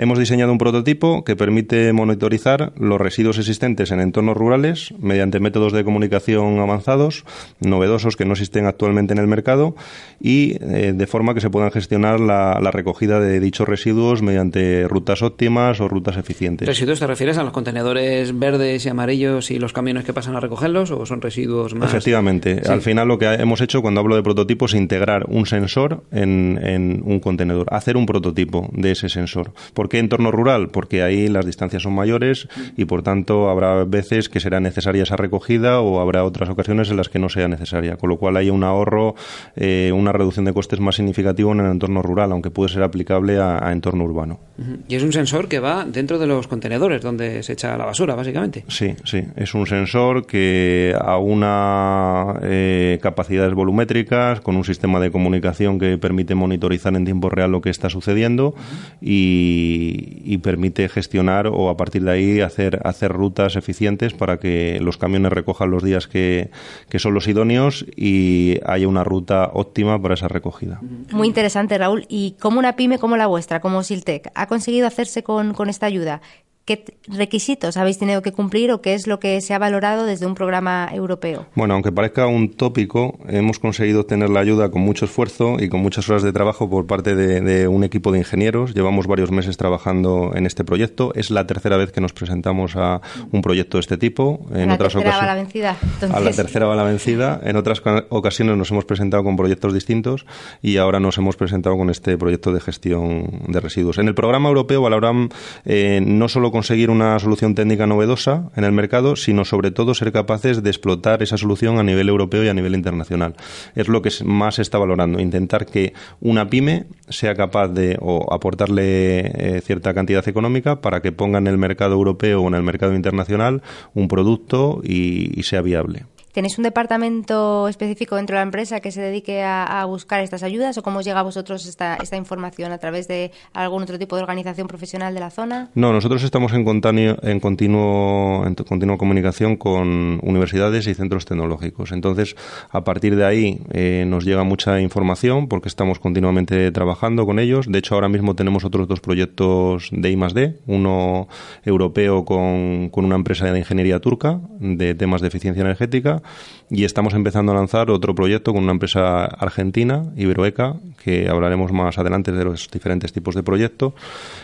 Hemos 0.00 0.20
diseñado 0.20 0.52
un 0.52 0.58
prototipo 0.58 1.24
que 1.24 1.34
permite 1.34 1.92
monitorizar 1.92 2.72
los 2.78 3.00
residuos 3.00 3.36
existentes 3.36 3.90
en 3.90 3.98
entornos 3.98 4.36
rurales 4.36 4.94
mediante 5.00 5.40
métodos 5.40 5.72
de 5.72 5.82
comunicación 5.82 6.60
avanzados, 6.60 7.24
novedosos 7.58 8.14
que 8.14 8.24
no 8.24 8.34
existen 8.34 8.66
actualmente 8.66 9.12
en 9.12 9.18
el 9.18 9.26
mercado 9.26 9.74
y 10.20 10.56
eh, 10.60 10.92
de 10.94 11.06
forma 11.08 11.34
que 11.34 11.40
se 11.40 11.50
puedan 11.50 11.72
gestionar 11.72 12.20
la, 12.20 12.60
recogida 12.70 13.18
de 13.18 13.40
dichos 13.40 13.66
residuos 13.66 14.22
mediante 14.22 14.86
rutas 14.86 15.22
óptimas 15.22 15.80
o 15.80 15.88
rutas 15.88 16.16
eficientes. 16.16 16.68
¿Residuos 16.68 17.00
te 17.00 17.06
refieres 17.08 17.36
a 17.38 17.42
los 17.42 17.52
contenedores 17.52 18.38
verdes 18.38 18.86
y 18.86 18.88
amarillos 18.90 19.50
y 19.50 19.58
los 19.58 19.72
camiones 19.72 20.04
que 20.04 20.12
pasan 20.12 20.36
a 20.36 20.40
recogerlos 20.40 20.92
o 20.92 21.06
son 21.06 21.20
residuos 21.20 21.74
más? 21.74 21.88
Efectivamente. 21.88 22.62
Al 22.68 22.82
final 22.82 23.08
lo 23.08 23.18
que 23.18 23.26
hemos 23.26 23.60
hecho 23.62 23.82
cuando 23.82 24.00
hablo 24.00 24.14
de 24.14 24.22
prototipo 24.22 24.66
es 24.66 24.74
integrar 24.74 25.24
un 25.28 25.44
sensor 25.46 26.04
en, 26.12 26.60
en 26.62 27.02
un 27.04 27.18
contenedor, 27.18 27.66
hacer 27.72 27.96
un 27.96 28.06
prototipo 28.06 28.68
de 28.72 28.92
ese 28.92 29.08
sensor. 29.08 29.50
¿Por 29.88 29.92
qué 29.92 30.00
entorno 30.00 30.30
rural? 30.30 30.68
Porque 30.68 31.02
ahí 31.02 31.28
las 31.28 31.46
distancias 31.46 31.82
son 31.82 31.94
mayores 31.94 32.46
y 32.76 32.84
por 32.84 33.02
tanto 33.02 33.48
habrá 33.48 33.84
veces 33.84 34.28
que 34.28 34.38
será 34.38 34.60
necesaria 34.60 35.04
esa 35.04 35.16
recogida 35.16 35.80
o 35.80 35.98
habrá 35.98 36.24
otras 36.24 36.50
ocasiones 36.50 36.90
en 36.90 36.98
las 36.98 37.08
que 37.08 37.18
no 37.18 37.30
sea 37.30 37.48
necesaria, 37.48 37.96
con 37.96 38.10
lo 38.10 38.18
cual 38.18 38.36
hay 38.36 38.50
un 38.50 38.64
ahorro, 38.64 39.14
eh, 39.56 39.90
una 39.94 40.12
reducción 40.12 40.44
de 40.44 40.52
costes 40.52 40.78
más 40.78 40.96
significativo 40.96 41.52
en 41.52 41.60
el 41.60 41.70
entorno 41.70 42.02
rural, 42.02 42.32
aunque 42.32 42.50
puede 42.50 42.68
ser 42.68 42.82
aplicable 42.82 43.38
a, 43.38 43.72
entorno 43.72 44.04
urbano. 44.04 44.40
Y 44.88 44.94
es 44.94 45.02
un 45.02 45.10
sensor 45.14 45.48
que 45.48 45.58
va 45.58 45.86
dentro 45.86 46.18
de 46.18 46.26
los 46.26 46.48
contenedores 46.48 47.00
donde 47.00 47.42
se 47.42 47.54
echa 47.54 47.74
la 47.78 47.86
basura, 47.86 48.14
básicamente. 48.14 48.66
Sí, 48.68 48.94
sí, 49.04 49.24
es 49.36 49.54
un 49.54 49.66
sensor 49.66 50.26
que 50.26 50.94
aúna 51.00 52.34
eh, 52.42 52.98
capacidades 53.00 53.54
volumétricas 53.54 54.42
con 54.42 54.54
un 54.54 54.64
sistema 54.64 55.00
de 55.00 55.10
comunicación 55.10 55.78
que 55.78 55.96
permite 55.96 56.34
monitorizar 56.34 56.94
en 56.94 57.06
tiempo 57.06 57.30
real 57.30 57.52
lo 57.52 57.62
que 57.62 57.70
está 57.70 57.88
sucediendo 57.88 58.54
y 59.00 59.77
y, 60.24 60.38
permite 60.38 60.88
gestionar 60.88 61.46
o 61.48 61.68
a 61.68 61.76
partir 61.76 62.04
de 62.04 62.10
ahí 62.10 62.40
hacer, 62.40 62.80
hacer 62.84 63.12
rutas 63.12 63.56
eficientes 63.56 64.14
para 64.14 64.38
que 64.38 64.78
los 64.80 64.96
camiones 64.96 65.32
recojan 65.32 65.70
los 65.70 65.82
días 65.82 66.06
que, 66.06 66.50
que 66.88 66.98
son 66.98 67.14
los 67.14 67.26
idóneos 67.26 67.84
y 67.96 68.60
haya 68.64 68.86
una 68.86 69.04
ruta 69.04 69.50
óptima 69.52 70.00
para 70.00 70.14
esa 70.14 70.28
recogida. 70.28 70.80
Muy 71.10 71.26
interesante, 71.26 71.76
Raúl. 71.76 72.06
¿Y 72.08 72.36
cómo 72.40 72.58
una 72.58 72.76
pyme 72.76 72.98
como 72.98 73.16
la 73.16 73.26
vuestra, 73.26 73.60
como 73.60 73.82
Siltec, 73.82 74.30
ha 74.34 74.46
conseguido 74.46 74.86
hacerse 74.86 75.22
con, 75.22 75.54
con 75.54 75.68
esta 75.68 75.86
ayuda? 75.86 76.20
¿Qué 76.68 76.84
requisitos 77.06 77.78
habéis 77.78 77.96
tenido 77.96 78.20
que 78.20 78.32
cumplir 78.32 78.70
o 78.72 78.82
qué 78.82 78.92
es 78.92 79.06
lo 79.06 79.18
que 79.18 79.40
se 79.40 79.54
ha 79.54 79.58
valorado 79.58 80.04
desde 80.04 80.26
un 80.26 80.34
programa 80.34 80.86
europeo? 80.92 81.46
Bueno, 81.54 81.72
aunque 81.72 81.92
parezca 81.92 82.26
un 82.26 82.50
tópico, 82.50 83.18
hemos 83.26 83.58
conseguido 83.58 84.04
tener 84.04 84.28
la 84.28 84.40
ayuda 84.40 84.70
con 84.70 84.82
mucho 84.82 85.06
esfuerzo 85.06 85.56
y 85.58 85.70
con 85.70 85.80
muchas 85.80 86.10
horas 86.10 86.22
de 86.22 86.30
trabajo 86.30 86.68
por 86.68 86.86
parte 86.86 87.14
de, 87.14 87.68
un 87.68 87.84
equipo 87.84 88.12
de 88.12 88.18
ingenieros. 88.18 88.74
Llevamos 88.74 89.06
varios 89.06 89.30
meses 89.30 89.56
trabajando 89.56 90.32
en 90.34 90.44
este 90.44 90.62
proyecto. 90.62 91.14
Es 91.14 91.30
la 91.30 91.46
tercera 91.46 91.78
vez 91.78 91.90
que 91.90 92.02
nos 92.02 92.12
presentamos 92.12 92.76
a 92.76 93.00
un 93.32 93.40
proyecto 93.40 93.78
de 93.78 93.80
este 93.80 93.96
tipo. 93.96 94.44
En 94.52 94.70
otras 94.70 94.92
tercera 94.92 95.16
va 95.16 95.24
la 95.24 95.34
vencida. 95.36 95.76
A 96.12 96.20
la 96.20 96.32
tercera 96.32 96.66
va 96.66 96.76
la 96.76 96.82
vencida. 96.82 97.40
En 97.44 97.56
otras 97.56 97.80
ocasiones 98.10 98.58
nos 98.58 98.70
hemos 98.72 98.84
presentado 98.84 99.24
con 99.24 99.36
proyectos 99.36 99.72
distintos 99.72 100.26
y 100.60 100.76
ahora 100.76 101.00
nos 101.00 101.16
hemos 101.16 101.36
presentado 101.36 101.78
con 101.78 101.88
este 101.88 102.18
proyecto 102.18 102.52
de 102.52 102.60
gestión 102.60 103.44
de 103.48 103.58
residuos. 103.58 103.96
En 103.96 104.06
el 104.06 104.14
programa 104.14 104.50
europeo 104.50 104.82
valoran 104.82 105.30
eh, 105.64 106.02
no 106.04 106.28
solo 106.28 106.52
conseguir 106.58 106.90
una 106.90 107.16
solución 107.20 107.54
técnica 107.54 107.86
novedosa 107.86 108.50
en 108.56 108.64
el 108.64 108.72
mercado, 108.72 109.14
sino 109.14 109.44
sobre 109.44 109.70
todo 109.70 109.94
ser 109.94 110.10
capaces 110.10 110.60
de 110.60 110.70
explotar 110.70 111.22
esa 111.22 111.36
solución 111.36 111.78
a 111.78 111.84
nivel 111.84 112.08
europeo 112.08 112.42
y 112.42 112.48
a 112.48 112.52
nivel 112.52 112.74
internacional. 112.74 113.36
Es 113.76 113.86
lo 113.86 114.02
que 114.02 114.10
más 114.24 114.56
se 114.56 114.62
está 114.62 114.76
valorando, 114.76 115.20
intentar 115.20 115.66
que 115.66 115.92
una 116.20 116.50
pyme 116.50 116.86
sea 117.08 117.36
capaz 117.36 117.68
de 117.68 117.96
o 118.00 118.34
aportarle 118.34 119.20
eh, 119.20 119.60
cierta 119.64 119.94
cantidad 119.94 120.26
económica 120.26 120.80
para 120.80 121.00
que 121.00 121.12
ponga 121.12 121.38
en 121.38 121.46
el 121.46 121.58
mercado 121.58 121.94
europeo 121.94 122.42
o 122.42 122.48
en 122.48 122.54
el 122.54 122.64
mercado 122.64 122.96
internacional 122.96 123.62
un 123.94 124.08
producto 124.08 124.80
y 124.82 125.40
sea 125.44 125.62
viable. 125.62 126.06
¿Tenéis 126.38 126.56
un 126.56 126.62
departamento 126.62 127.66
específico 127.66 128.14
dentro 128.14 128.34
de 128.34 128.38
la 128.38 128.44
empresa 128.44 128.78
que 128.78 128.92
se 128.92 129.00
dedique 129.00 129.42
a, 129.42 129.84
buscar 129.86 130.20
estas 130.20 130.44
ayudas 130.44 130.78
o 130.78 130.84
cómo 130.84 131.00
llega 131.00 131.18
a 131.18 131.24
vosotros 131.24 131.66
esta, 131.66 131.98
información? 132.16 132.70
¿A 132.70 132.78
través 132.78 133.08
de 133.08 133.32
algún 133.54 133.82
otro 133.82 133.98
tipo 133.98 134.14
de 134.14 134.22
organización 134.22 134.68
profesional 134.68 135.14
de 135.14 135.18
la 135.18 135.30
zona? 135.30 135.70
No, 135.74 135.92
nosotros 135.92 136.22
estamos 136.22 136.52
en, 136.52 136.60
en, 136.60 137.40
continuo, 137.40 138.44
continua 138.68 138.98
comunicación 138.98 139.56
con 139.56 140.20
universidades 140.22 140.86
y 140.86 140.94
centros 140.94 141.24
tecnológicos. 141.24 141.90
Entonces, 141.90 142.36
a 142.70 142.84
partir 142.84 143.16
de 143.16 143.24
ahí 143.24 143.60
eh, 143.72 144.04
nos 144.06 144.24
llega 144.24 144.44
mucha 144.44 144.80
información 144.80 145.48
porque 145.48 145.66
estamos 145.66 145.98
continuamente 145.98 146.70
trabajando 146.70 147.26
con 147.26 147.40
ellos. 147.40 147.66
De 147.68 147.80
hecho, 147.80 147.96
ahora 147.96 148.08
mismo 148.08 148.36
tenemos 148.36 148.64
otros 148.64 148.86
dos 148.86 149.00
proyectos 149.00 149.88
de 149.90 150.08
I+.D., 150.12 150.60
uno 150.68 151.26
europeo 151.64 152.24
con, 152.24 152.90
con 152.90 153.04
una 153.04 153.16
empresa 153.16 153.50
de 153.50 153.58
ingeniería 153.58 153.98
turca 153.98 154.38
de 154.60 154.94
temas 154.94 155.20
de 155.20 155.26
eficiencia 155.26 155.62
energética 155.62 156.22
y 156.70 156.84
estamos 156.84 157.14
empezando 157.14 157.52
a 157.52 157.54
lanzar 157.54 157.90
otro 157.90 158.14
proyecto 158.14 158.52
con 158.52 158.62
una 158.62 158.72
empresa 158.72 159.24
argentina, 159.24 160.04
Iberoeca, 160.16 160.74
que 161.02 161.28
hablaremos 161.28 161.72
más 161.72 161.98
adelante 161.98 162.32
de 162.32 162.44
los 162.44 162.70
diferentes 162.70 163.12
tipos 163.12 163.34
de 163.34 163.42
proyectos, 163.42 163.94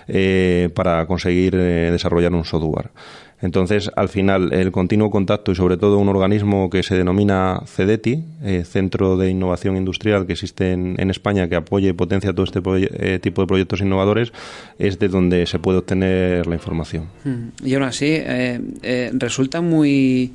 eh, 0.08 0.70
para 0.74 1.06
conseguir 1.06 1.54
eh, 1.54 1.90
desarrollar 1.90 2.32
un 2.32 2.44
software. 2.44 2.90
Entonces, 3.44 3.90
al 3.94 4.08
final, 4.08 4.54
el 4.54 4.72
continuo 4.72 5.10
contacto 5.10 5.52
y 5.52 5.54
sobre 5.54 5.76
todo 5.76 5.98
un 5.98 6.08
organismo 6.08 6.70
que 6.70 6.82
se 6.82 6.96
denomina 6.96 7.60
CEDETI, 7.66 8.24
eh, 8.42 8.64
Centro 8.64 9.18
de 9.18 9.28
Innovación 9.28 9.76
Industrial 9.76 10.26
que 10.26 10.32
existe 10.32 10.72
en, 10.72 11.10
España, 11.10 11.46
que 11.48 11.54
apoya 11.54 11.90
y 11.90 11.92
potencia 11.92 12.32
todo 12.32 12.44
este 12.44 13.18
tipo 13.20 13.42
de 13.42 13.46
proyectos 13.46 13.82
innovadores, 13.82 14.32
es 14.78 14.98
de 14.98 15.08
donde 15.08 15.44
se 15.46 15.58
puede 15.58 15.78
obtener 15.78 16.46
la 16.46 16.54
información. 16.54 17.08
Mm. 17.24 17.66
Y 17.66 17.74
aún 17.74 17.82
así, 17.82 18.18
resulta 19.12 19.60
muy 19.60 20.32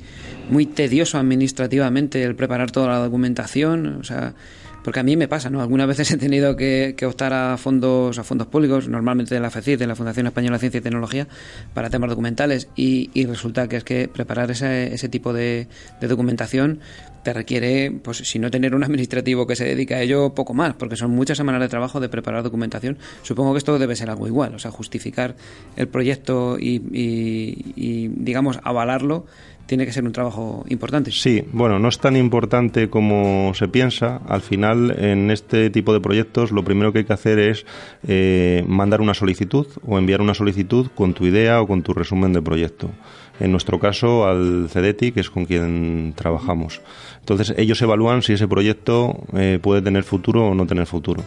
muy 0.48 0.66
tedioso 0.66 1.18
administrativamente 1.18 2.22
el 2.22 2.34
preparar 2.34 2.70
toda 2.70 2.88
la 2.88 2.98
documentación, 2.98 3.98
o 4.00 4.04
sea, 4.04 4.34
porque 4.82 5.00
a 5.00 5.02
mí 5.02 5.16
me 5.16 5.28
pasa, 5.28 5.50
¿no? 5.50 5.60
Algunas 5.60 5.86
veces 5.86 6.10
he 6.10 6.16
tenido 6.16 6.56
que, 6.56 6.94
optar 7.06 7.32
a 7.32 7.56
fondos 7.56 8.18
a 8.18 8.24
fondos 8.24 8.46
públicos, 8.46 8.88
normalmente 8.88 9.34
de 9.34 9.40
la 9.40 9.50
FECIT, 9.50 9.78
de 9.78 9.86
la 9.86 9.94
Fundación 9.94 10.26
Española 10.26 10.56
de 10.56 10.60
Ciencia 10.60 10.78
y 10.78 10.82
Tecnología, 10.82 11.28
para 11.74 11.90
temas 11.90 12.10
documentales 12.10 12.68
y, 12.76 13.10
resulta 13.26 13.68
que 13.68 13.76
es 13.76 13.84
que 13.84 14.08
preparar 14.08 14.50
ese, 14.50 14.92
ese 14.94 15.08
tipo 15.08 15.32
de, 15.32 15.68
documentación 16.00 16.80
te 17.22 17.32
requiere, 17.32 17.90
pues 17.90 18.18
si 18.18 18.38
no 18.38 18.50
tener 18.50 18.74
un 18.74 18.84
administrativo 18.84 19.46
que 19.46 19.56
se 19.56 19.64
dedica 19.64 19.96
a 19.96 20.02
ello, 20.02 20.34
poco 20.34 20.54
más, 20.54 20.74
porque 20.74 20.96
son 20.96 21.10
muchas 21.10 21.36
semanas 21.36 21.60
de 21.60 21.68
trabajo 21.68 22.00
de 22.00 22.08
preparar 22.08 22.42
documentación. 22.42 22.98
Supongo 23.22 23.52
que 23.52 23.58
esto 23.58 23.78
debe 23.78 23.96
ser 23.96 24.10
algo 24.10 24.26
igual, 24.26 24.54
o 24.54 24.58
sea, 24.58 24.70
justificar 24.70 25.36
el 25.76 25.88
proyecto 25.88 26.58
y, 26.58 26.82
y 26.92 28.08
digamos, 28.08 28.58
avalarlo 28.62 29.26
tiene 29.70 29.86
que 29.86 29.92
ser 29.92 30.04
un 30.04 30.10
trabajo 30.10 30.64
importante. 30.68 31.12
Sí, 31.12 31.44
bueno, 31.52 31.78
no 31.78 31.88
es 31.88 32.00
tan 32.00 32.16
importante 32.16 32.90
como 32.90 33.52
se 33.54 33.68
piensa. 33.68 34.16
Al 34.26 34.40
final, 34.40 34.96
en 34.98 35.30
este 35.30 35.70
tipo 35.70 35.92
de 35.92 36.00
proyectos, 36.00 36.50
lo 36.50 36.64
primero 36.64 36.92
que 36.92 36.98
hay 36.98 37.04
que 37.04 37.12
hacer 37.12 37.38
es 37.38 37.64
eh, 38.08 38.64
mandar 38.66 39.00
una 39.00 39.14
solicitud 39.14 39.68
o 39.86 39.96
enviar 39.96 40.22
una 40.22 40.34
solicitud 40.34 40.88
con 40.92 41.14
tu 41.14 41.24
idea 41.24 41.60
o 41.60 41.68
con 41.68 41.82
tu 41.82 41.94
resumen 41.94 42.32
de 42.32 42.42
proyecto. 42.42 42.90
En 43.40 43.50
nuestro 43.50 43.80
caso, 43.80 44.26
al 44.26 44.68
CEDETI, 44.70 45.12
que 45.12 45.20
es 45.20 45.30
con 45.30 45.46
quien 45.46 46.12
trabajamos. 46.14 46.80
Entonces, 47.20 47.54
ellos 47.56 47.80
evalúan 47.82 48.22
si 48.22 48.34
ese 48.34 48.46
proyecto 48.46 49.16
eh, 49.34 49.58
puede 49.60 49.82
tener 49.82 50.04
futuro 50.04 50.48
o 50.48 50.54
no 50.54 50.66
tener 50.66 50.86
futuro. 50.86 51.24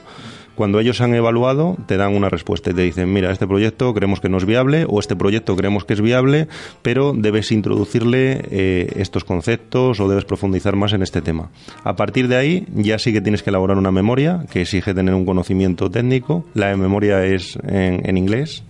Cuando 0.56 0.80
ellos 0.80 1.02
han 1.02 1.16
evaluado, 1.16 1.78
te 1.88 1.98
dan 1.98 2.16
una 2.16 2.30
respuesta 2.30 2.70
y 2.70 2.74
te 2.76 2.84
dicen, 2.84 3.12
mira, 3.12 3.32
este 3.32 3.48
proyecto 3.48 3.92
creemos 3.94 4.20
que 4.20 4.30
no 4.30 4.38
es 4.38 4.46
viable 4.46 4.86
o 4.88 5.00
este 5.00 5.16
proyecto 5.16 5.56
creemos 5.56 5.84
que 5.84 5.94
es 5.94 6.02
viable, 6.02 6.48
pero 6.84 7.14
debes 7.16 7.52
introducirle 7.52 8.42
eh, 8.52 8.94
estos 8.98 9.24
conceptos 9.24 10.00
o 10.00 10.08
debes 10.08 10.26
profundizar 10.26 10.76
más 10.76 10.94
en 10.94 11.02
este 11.02 11.22
tema. 11.22 11.50
A 11.84 11.96
partir 11.96 12.28
de 12.28 12.36
ahí, 12.36 12.68
ya 12.76 13.00
sí 13.00 13.12
que 13.12 13.22
tienes 13.22 13.42
que 13.42 13.50
elaborar 13.50 13.78
una 13.78 13.92
memoria 13.92 14.46
que 14.52 14.62
exige 14.62 14.94
tener 14.94 15.16
un 15.16 15.26
conocimiento 15.26 15.90
técnico. 15.90 16.46
La 16.54 16.76
memoria 16.78 17.26
es 17.26 17.58
en, 17.68 18.16
inglés, 18.16 18.64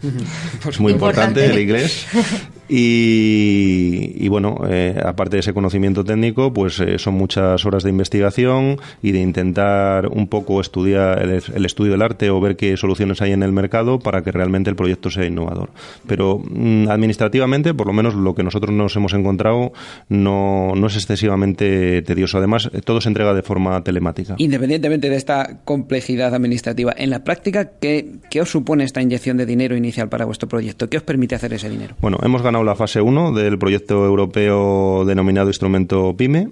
es 0.68 0.80
muy 0.80 0.94
importante 0.94 1.46
el 1.46 1.60
inglés. 1.60 2.08
Y, 2.70 4.28
bueno, 4.30 4.62
eh, 4.70 5.00
aparte 5.04 5.36
de 5.36 5.42
ese 5.42 5.54
conocimiento 5.54 6.04
técnico, 6.04 6.54
pues 6.54 6.80
eh, 6.80 6.98
son 6.98 7.16
muchas 7.16 7.66
horas 7.66 7.84
de 7.84 7.90
investigación 7.90 8.78
y 9.02 9.12
de 9.12 9.20
intentar 9.20 10.08
un 10.08 10.28
poco 10.28 10.62
estudiar 10.62 11.22
el, 11.22 11.66
estudio 11.66 11.92
del 11.92 12.02
arte 12.02 12.30
o 12.30 12.40
ver 12.40 12.56
qué 12.56 12.76
soluciones 12.78 13.22
hay 13.22 13.32
en 13.32 13.44
el 13.44 13.52
mercado 13.52 14.00
para 14.00 14.22
que 14.22 14.32
realmente 14.32 14.70
el 14.70 14.76
proyecto 14.76 15.12
sea 15.12 15.26
innovador. 15.26 15.70
Pero 16.08 16.40
mm, 16.40 16.88
administrativamente, 16.90 17.74
por 17.74 17.88
lo 17.88 17.94
menos 17.94 18.16
lo 18.16 18.34
que 18.34 18.44
nosotros 18.44 18.74
nos 18.74 18.96
hemos 18.96 19.14
encontrado, 19.14 19.74
no, 20.08 20.74
no 20.76 20.88
es 20.88 20.96
excesivamente 20.96 22.02
tedioso. 22.02 22.38
Además, 22.38 22.70
todo 22.86 23.02
se 23.02 23.10
entrega 23.10 23.34
de 23.34 23.42
forma 23.42 23.84
telemática. 23.84 24.36
Independientemente 24.38 25.10
de 25.10 25.16
esta 25.18 25.60
complejidad 25.66 26.34
administrativa, 26.34 26.94
en 26.98 27.10
la 27.10 27.24
práctica, 27.24 27.72
¿qué, 27.80 28.20
qué 28.30 28.42
os 28.42 28.50
supone 28.50 28.84
esta 28.86 29.02
inyección 29.02 29.38
de 29.38 29.46
dinero 29.46 29.76
inicial 29.76 30.08
para 30.08 30.26
vuestro 30.26 30.48
proyecto? 30.48 30.90
¿Qué 30.90 30.98
os 30.98 31.04
permite 31.04 31.36
hacer 31.36 31.54
ese 31.54 31.70
dinero? 31.70 31.96
Bueno, 32.00 32.18
hemos 32.24 32.42
ganado 32.42 32.53
la 32.62 32.76
fase 32.76 33.02
1 33.02 33.32
del 33.32 33.58
proyecto 33.58 34.06
europeo 34.06 35.06
denominado 35.06 35.48
Instrumento 35.48 36.14
PYME, 36.16 36.52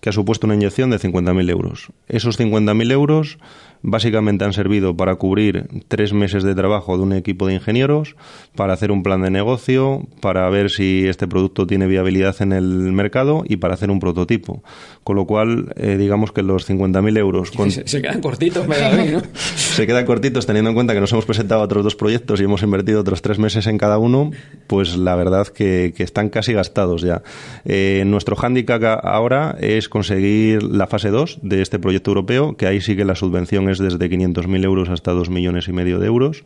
que 0.00 0.10
ha 0.10 0.12
supuesto 0.12 0.46
una 0.46 0.54
inyección 0.54 0.90
de 0.90 0.98
50.000 0.98 1.50
euros. 1.50 1.88
Esos 2.06 2.38
50.000 2.38 2.92
euros 2.92 3.38
básicamente 3.82 4.44
han 4.44 4.52
servido 4.52 4.96
para 4.96 5.14
cubrir 5.16 5.68
tres 5.88 6.12
meses 6.12 6.42
de 6.42 6.54
trabajo 6.54 6.96
de 6.96 7.02
un 7.02 7.12
equipo 7.12 7.46
de 7.46 7.54
ingenieros, 7.54 8.16
para 8.54 8.72
hacer 8.72 8.90
un 8.90 9.02
plan 9.02 9.22
de 9.22 9.30
negocio, 9.30 10.06
para 10.20 10.48
ver 10.50 10.70
si 10.70 11.06
este 11.06 11.26
producto 11.26 11.66
tiene 11.66 11.86
viabilidad 11.86 12.36
en 12.40 12.52
el 12.52 12.92
mercado 12.92 13.42
y 13.46 13.56
para 13.56 13.74
hacer 13.74 13.90
un 13.90 14.00
prototipo. 14.00 14.62
Con 15.04 15.16
lo 15.16 15.26
cual, 15.26 15.72
eh, 15.76 15.96
digamos 15.96 16.32
que 16.32 16.42
los 16.42 16.68
50.000 16.68 17.18
euros... 17.18 17.52
Se, 17.84 18.02
quedan 18.02 18.20
cortitos, 18.20 18.66
¿no? 18.66 18.74
se 19.34 19.86
quedan 19.86 20.04
cortitos 20.04 20.46
teniendo 20.46 20.70
en 20.70 20.74
cuenta 20.74 20.94
que 20.94 21.00
nos 21.00 21.12
hemos 21.12 21.24
presentado 21.24 21.62
a 21.62 21.64
otros 21.64 21.84
dos 21.84 21.96
proyectos 21.96 22.40
y 22.40 22.44
hemos 22.44 22.62
invertido 22.62 23.00
otros 23.00 23.22
tres 23.22 23.38
meses 23.38 23.66
en 23.66 23.78
cada 23.78 23.98
uno, 23.98 24.30
pues 24.66 24.96
la 24.96 25.16
verdad 25.16 25.48
que, 25.48 25.94
están 26.00 26.30
casi 26.30 26.54
gastados 26.54 27.02
ya. 27.02 27.22
Eh, 27.64 28.04
nuestro 28.06 28.34
hándicap 28.34 28.82
ahora 29.04 29.56
es 29.60 29.88
conseguir 29.88 30.62
la 30.62 30.86
fase 30.86 31.10
2 31.10 31.40
de 31.42 31.62
este 31.62 31.78
proyecto 31.78 32.10
europeo, 32.10 32.56
que 32.56 32.66
ahí 32.66 32.80
sí 32.80 32.96
que 32.96 33.04
la 33.04 33.14
subvención 33.14 33.68
es 33.70 33.78
desde 33.78 34.10
500.000 34.10 34.64
euros 34.64 34.88
hasta 34.88 35.12
2 35.12 35.30
millones 35.30 35.68
y 35.68 35.72
medio 35.72 35.98
de 35.98 36.06
euros 36.06 36.44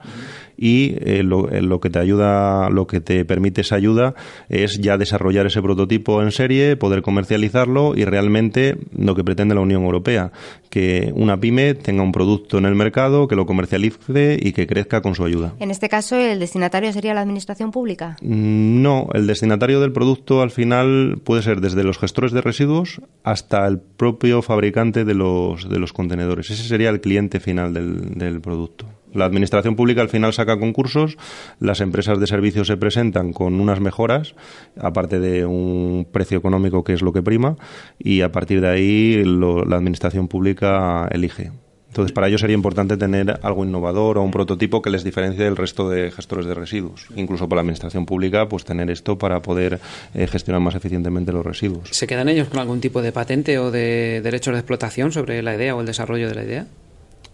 y 0.57 0.97
eh, 1.01 1.23
lo, 1.23 1.51
eh, 1.51 1.63
lo, 1.63 1.81
que 1.81 1.91
te 1.91 1.99
ayuda, 1.99 2.69
lo 2.71 2.87
que 2.87 3.01
te 3.01 3.25
permite 3.25 3.63
esa 3.63 3.77
ayuda 3.77 4.15
es 4.49 4.81
ya 4.81 4.97
desarrollar 4.99 5.47
ese 5.47 5.63
prototipo 5.63 6.23
en 6.23 6.31
serie, 6.31 6.77
poder 6.77 7.03
comercializarlo 7.03 7.95
y 7.97 8.05
realmente 8.05 8.77
lo 8.97 9.15
que 9.15 9.25
pretende 9.25 9.55
la 9.55 9.61
Unión 9.61 9.85
Europea, 9.85 10.33
que 10.71 11.13
una 11.15 11.39
pyme 11.39 11.75
tenga 11.75 12.03
un 12.03 12.13
producto 12.13 12.59
en 12.59 12.67
el 12.67 12.75
mercado, 12.75 13.29
que 13.29 13.37
lo 13.37 13.47
comercialice 13.47 14.39
y 14.41 14.53
que 14.53 14.67
crezca 14.67 15.01
con 15.03 15.15
su 15.15 15.25
ayuda. 15.25 15.55
En 15.61 15.71
este 15.71 15.89
caso, 15.89 16.17
¿el 16.17 16.39
destinatario 16.39 16.93
sería 16.93 17.15
la 17.15 17.21
administración 17.21 17.71
pública? 17.71 18.17
Mm, 18.23 18.83
no, 18.83 19.09
el 19.15 19.27
destinatario 19.27 19.81
del 19.81 19.93
producto 19.93 20.43
al 20.43 20.51
final 20.51 21.19
puede 21.25 21.43
ser 21.43 21.61
desde 21.61 21.85
los 21.85 21.99
gestores 21.99 22.33
de 22.33 22.41
residuos 22.41 23.01
hasta 23.23 23.67
el 23.67 23.79
propio 23.79 24.43
fabricante 24.43 25.05
de 25.05 25.15
los, 25.15 25.69
de 25.69 25.79
los 25.79 25.93
contenedores. 25.93 26.51
Ese 26.51 26.63
sería 26.65 26.91
el 26.91 27.01
cliente 27.01 27.14
final 27.41 27.73
del, 27.75 28.41
producto. 28.41 28.87
La 29.13 29.25
administración 29.27 29.77
pública 29.77 30.01
al 30.01 30.09
final 30.09 30.33
saca 30.33 30.59
concursos, 30.59 31.17
las 31.61 31.81
empresas 31.81 32.19
de 32.19 32.27
servicios 32.27 32.67
se 32.67 32.77
presentan 32.77 33.33
con 33.33 33.61
unas 33.61 33.81
mejoras, 33.81 34.35
aparte 34.77 35.21
de 35.21 35.47
un 35.47 36.07
precio 36.11 36.39
económico 36.39 36.83
que 36.83 36.95
es 36.95 37.03
lo 37.03 37.13
que 37.13 37.23
prima, 37.23 37.57
y 37.99 38.23
a 38.23 38.33
partir 38.33 38.61
de 38.61 38.69
ahí 38.69 39.23
la 39.25 39.77
administración 39.77 40.29
pública 40.29 41.09
elige. 41.13 41.53
Entonces, 41.95 42.11
para 42.11 42.27
ello 42.27 42.39
sería 42.39 42.55
importante 42.55 42.97
tener 42.97 43.39
algo 43.43 43.65
innovador 43.65 44.19
o 44.19 44.23
un 44.23 44.33
prototipo 44.33 44.83
que 44.83 44.91
les 44.91 45.05
diferencie 45.05 45.45
del 45.45 45.57
resto 45.57 45.89
de 45.89 46.11
gestores 46.11 46.45
de 46.45 46.53
residuos. 46.53 47.07
Incluso 47.15 47.49
para 47.49 47.59
la 47.59 47.61
administración 47.61 48.05
pública, 48.05 48.49
pues 48.49 48.65
tener 48.65 48.91
esto 48.91 49.17
para 49.17 49.41
poder 49.43 49.79
eh, 50.13 50.27
gestionar 50.27 50.61
más 50.61 50.75
eficientemente 50.75 51.31
los 51.31 51.47
residuos. 51.47 51.91
¿Se 51.93 52.09
quedan 52.09 52.29
ellos 52.29 52.49
con 52.49 52.59
algún 52.59 52.81
tipo 52.81 53.01
de 53.01 53.13
patente 53.13 53.61
o 53.61 53.71
de 53.71 54.21
derechos 54.25 54.55
de 54.55 54.59
explotación 54.59 55.13
sobre 55.13 55.41
la 55.41 55.55
idea 55.55 55.77
o 55.77 55.81
el 55.83 55.87
desarrollo 55.87 56.29
de 56.29 56.35
la 56.35 56.43
idea? 56.43 56.67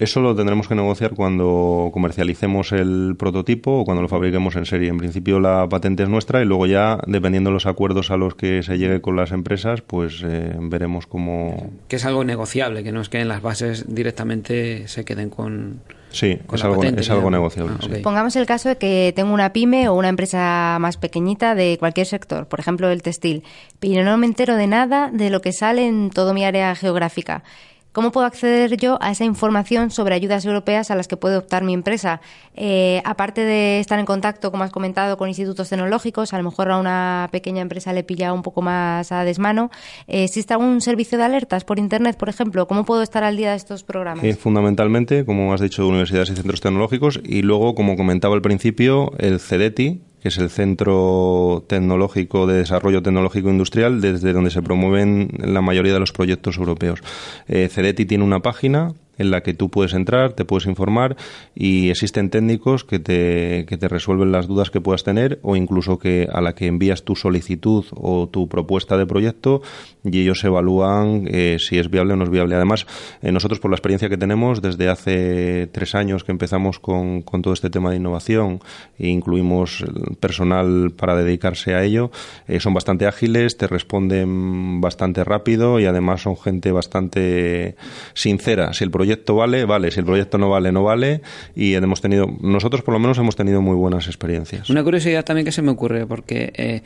Eso 0.01 0.21
lo 0.21 0.35
tendremos 0.35 0.67
que 0.67 0.75
negociar 0.75 1.11
cuando 1.15 1.91
comercialicemos 1.93 2.73
el 2.73 3.17
prototipo 3.19 3.81
o 3.81 3.85
cuando 3.85 4.01
lo 4.01 4.09
fabriquemos 4.09 4.57
en 4.57 4.65
serie. 4.65 4.89
En 4.89 4.97
principio 4.97 5.41
la 5.41 5.69
patente 5.69 6.05
es 6.05 6.09
nuestra 6.09 6.41
y 6.41 6.47
luego 6.47 6.65
ya, 6.65 6.99
dependiendo 7.07 7.51
de 7.51 7.55
los 7.55 7.67
acuerdos 7.67 8.11
a 8.11 8.17
los 8.17 8.35
que 8.35 8.63
se 8.63 8.79
llegue 8.79 9.03
con 9.03 9.15
las 9.15 9.31
empresas, 9.31 9.83
pues 9.83 10.23
eh, 10.25 10.55
veremos 10.59 11.07
cómo... 11.07 11.71
Que 11.87 11.97
es 11.97 12.07
algo 12.07 12.25
negociable, 12.25 12.83
que 12.83 12.93
no 12.93 13.03
es 13.03 13.11
que 13.11 13.21
en 13.21 13.29
las 13.29 13.43
bases 13.43 13.95
directamente 13.95 14.89
se 14.89 15.05
queden 15.05 15.29
con... 15.29 15.83
Sí, 16.13 16.39
es, 16.51 16.65
algo, 16.65 16.83
es 16.83 17.11
algo 17.11 17.31
negociable. 17.31 17.75
Ah, 17.79 17.99
Pongamos 18.03 18.35
el 18.37 18.47
caso 18.47 18.71
de 18.71 18.79
que 18.79 19.13
tengo 19.15 19.35
una 19.35 19.53
pyme 19.53 19.91
o 19.91 19.95
una 19.95 20.09
empresa 20.09 20.79
más 20.81 20.97
pequeñita 20.97 21.55
de 21.55 21.77
cualquier 21.79 22.07
sector, 22.07 22.49
por 22.49 22.59
ejemplo 22.59 22.91
el 22.91 23.03
textil, 23.03 23.45
pero 23.79 24.03
no 24.03 24.17
me 24.17 24.27
entero 24.27 24.57
de 24.57 24.67
nada 24.67 25.11
de 25.13 25.29
lo 25.29 25.43
que 25.43 25.53
sale 25.53 25.87
en 25.87 26.09
todo 26.09 26.33
mi 26.33 26.45
área 26.45 26.75
geográfica. 26.75 27.45
¿Cómo 27.93 28.13
puedo 28.13 28.25
acceder 28.25 28.77
yo 28.77 28.99
a 29.01 29.11
esa 29.11 29.25
información 29.25 29.91
sobre 29.91 30.15
ayudas 30.15 30.45
europeas 30.45 30.93
a 30.93 30.95
las 30.95 31.09
que 31.09 31.17
puede 31.17 31.37
optar 31.37 31.65
mi 31.65 31.75
empresa? 31.75 32.21
Eh, 32.55 33.03
aparte 33.05 33.41
de 33.41 33.81
estar 33.81 33.99
en 33.99 34.07
contacto, 34.07 34.53
como 34.53 34.63
has 34.63 34.71
comentado, 34.71 35.17
con 35.17 35.29
institutos 35.29 35.69
tecnológicos, 35.69 36.33
a 36.33 36.39
lo 36.39 36.45
mejor 36.45 36.71
a 36.71 36.79
una 36.79 37.29
pequeña 37.33 37.63
empresa 37.63 37.93
le 37.93 38.05
pilla 38.05 38.33
un 38.33 38.43
poco 38.43 38.63
más 38.63 39.11
a 39.11 39.25
desmano. 39.25 39.71
Eh, 40.07 40.25
¿Existe 40.25 40.55
algún 40.55 40.81
servicio 40.81 41.19
de 41.19 41.25
alertas 41.25 41.65
por 41.65 41.81
Internet, 41.81 42.17
por 42.17 42.29
ejemplo? 42.29 42.69
¿Cómo 42.69 42.85
puedo 42.85 43.03
estar 43.03 43.25
al 43.25 43.37
día 43.37 43.51
de 43.51 43.57
estos 43.57 43.83
programas? 43.83 44.25
fundamentalmente, 44.39 45.25
como 45.25 45.53
has 45.53 45.61
dicho, 45.61 45.87
universidades 45.87 46.31
y 46.31 46.37
centros 46.37 46.61
tecnológicos 46.61 47.21
y 47.25 47.43
luego, 47.43 47.75
como 47.75 47.97
comentaba 47.97 48.37
al 48.37 48.43
principio, 48.43 49.13
el 49.19 49.41
CEDETI, 49.41 50.01
que 50.21 50.29
es 50.29 50.39
el 50.39 50.51
Centro 50.51 51.65
Tecnológico 51.67 52.47
de 52.47 52.59
Desarrollo 52.59 53.03
Tecnológico 53.03 53.51
Industrial, 53.51 54.01
desde 54.01 54.33
donde 54.33 54.51
se 54.51 54.63
promueven 54.63 55.31
la 55.39 55.61
mayoría 55.61 55.93
de 55.93 56.01
los 56.01 56.13
proyectos 56.13 56.59
europeos. 56.59 57.01
Eh, 57.49 57.69
tiene 58.07 58.25
una 58.25 58.41
página 58.41 58.93
en 59.21 59.31
la 59.31 59.43
que 59.43 59.53
tú 59.53 59.69
puedes 59.69 59.93
entrar, 59.93 60.33
te 60.33 60.47
puedes 60.47 60.67
informar 60.67 61.17
y 61.55 61.91
existen 61.91 62.31
técnicos 62.31 62.85
que 62.85 62.99
te, 62.99 63.67
que 63.69 63.77
te 63.77 63.87
resuelven 63.87 64.33
las 64.33 64.49
dudas 64.49 64.71
que 64.71 64.81
puedas 64.81 65.05
tener 65.05 65.39
o 65.43 65.57
incluso 65.57 65.99
que 65.99 66.27
a 66.33 66.41
la 66.41 66.55
que 66.55 66.67
envías 66.67 67.05
tu 67.05 67.15
solicitud 67.15 67.85
o 67.95 68.29
tu 68.29 68.49
propuesta 68.49 68.97
de 68.97 69.05
proyecto 69.07 69.61
y 70.03 70.23
ellos 70.23 70.43
evalúan 70.43 71.29
eh, 71.31 71.59
si 71.59 71.79
es 71.79 71.91
viable 71.91 72.15
o 72.15 72.17
no 72.17 72.25
es 72.25 72.31
viable. 72.31 72.57
Además, 72.57 72.87
eh, 73.21 73.31
nosotros 73.31 73.61
por 73.61 73.71
la 73.71 73.75
experiencia 73.75 74.09
que 74.09 74.17
tenemos 74.17 74.63
desde 74.63 74.89
hace 74.89 75.69
tres 75.71 75.95
años 75.95 76.25
que 76.25 76.33
empezamos 76.33 76.79
con, 76.79 77.21
con 77.21 77.43
todo 77.43 77.53
este 77.53 77.69
tema 77.69 77.91
de 77.91 77.97
innovación 77.97 78.61
e 78.99 79.09
incluimos 79.09 79.85
personal 80.19 80.93
para 80.97 81.15
dedicarse 81.15 81.75
a 81.75 81.85
ello, 81.85 82.11
eh, 82.49 82.59
son 82.59 82.73
bastante 82.73 83.07
ágiles, 83.07 83.59
te 83.59 83.67
responden 83.67 84.81
bastante 84.81 85.25
rápido 85.25 85.79
y 85.79 85.85
además 85.85 86.23
son 86.23 86.39
gente 86.39 86.73
bastante 86.73 87.77
sincera. 88.15 88.73
Si 88.73 88.85
el 88.85 88.91
proyecto 89.11 89.35
vale, 89.35 89.65
vale. 89.65 89.91
Si 89.91 89.99
el 89.99 90.07
proyecto 90.07 90.39
no 90.39 90.51
vale, 90.51 90.71
no 90.71 90.85
vale. 90.85 91.21
Y 91.57 91.75
hemos 91.75 92.01
tenido, 92.01 92.27
nosotros 92.41 92.83
por 92.83 92.95
lo 92.95 93.01
menos 93.01 93.19
hemos 93.19 93.35
tenido 93.35 93.61
muy 93.61 93.75
buenas 93.75 94.07
experiencias. 94.07 94.71
Una 94.71 94.85
curiosidad 94.85 95.25
también 95.25 95.45
que 95.45 95.51
se 95.51 95.63
me 95.63 95.73
ocurre, 95.73 96.07
porque 96.07 96.53
eh, 96.55 96.83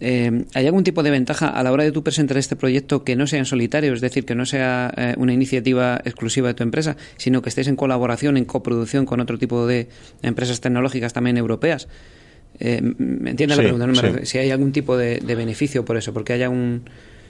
eh, 0.00 0.44
¿hay 0.54 0.66
algún 0.66 0.82
tipo 0.82 1.04
de 1.04 1.10
ventaja 1.10 1.48
a 1.48 1.62
la 1.62 1.70
hora 1.70 1.84
de 1.84 1.92
tú 1.92 2.02
presentar 2.02 2.36
este 2.36 2.56
proyecto 2.56 3.04
que 3.04 3.14
no 3.14 3.28
sea 3.28 3.38
en 3.38 3.44
solitario, 3.44 3.92
es 3.94 4.00
decir, 4.00 4.24
que 4.24 4.34
no 4.34 4.44
sea 4.44 4.92
eh, 4.96 5.14
una 5.18 5.32
iniciativa 5.32 6.00
exclusiva 6.04 6.48
de 6.48 6.54
tu 6.54 6.64
empresa, 6.64 6.96
sino 7.16 7.42
que 7.42 7.48
estés 7.48 7.68
en 7.68 7.76
colaboración, 7.76 8.36
en 8.36 8.44
coproducción 8.44 9.06
con 9.06 9.20
otro 9.20 9.38
tipo 9.38 9.64
de 9.66 9.88
empresas 10.22 10.60
tecnológicas 10.60 11.12
también 11.12 11.36
europeas? 11.36 11.88
¿Me 12.58 13.30
entiendes 13.30 13.56
la 13.56 13.62
pregunta? 13.62 14.24
si 14.24 14.38
hay 14.38 14.50
algún 14.50 14.72
tipo 14.72 14.96
de, 14.96 15.20
de, 15.20 15.34
beneficio 15.34 15.84
por 15.84 15.96
eso, 15.96 16.12
porque 16.12 16.32
haya 16.34 16.50
un... 16.50 16.82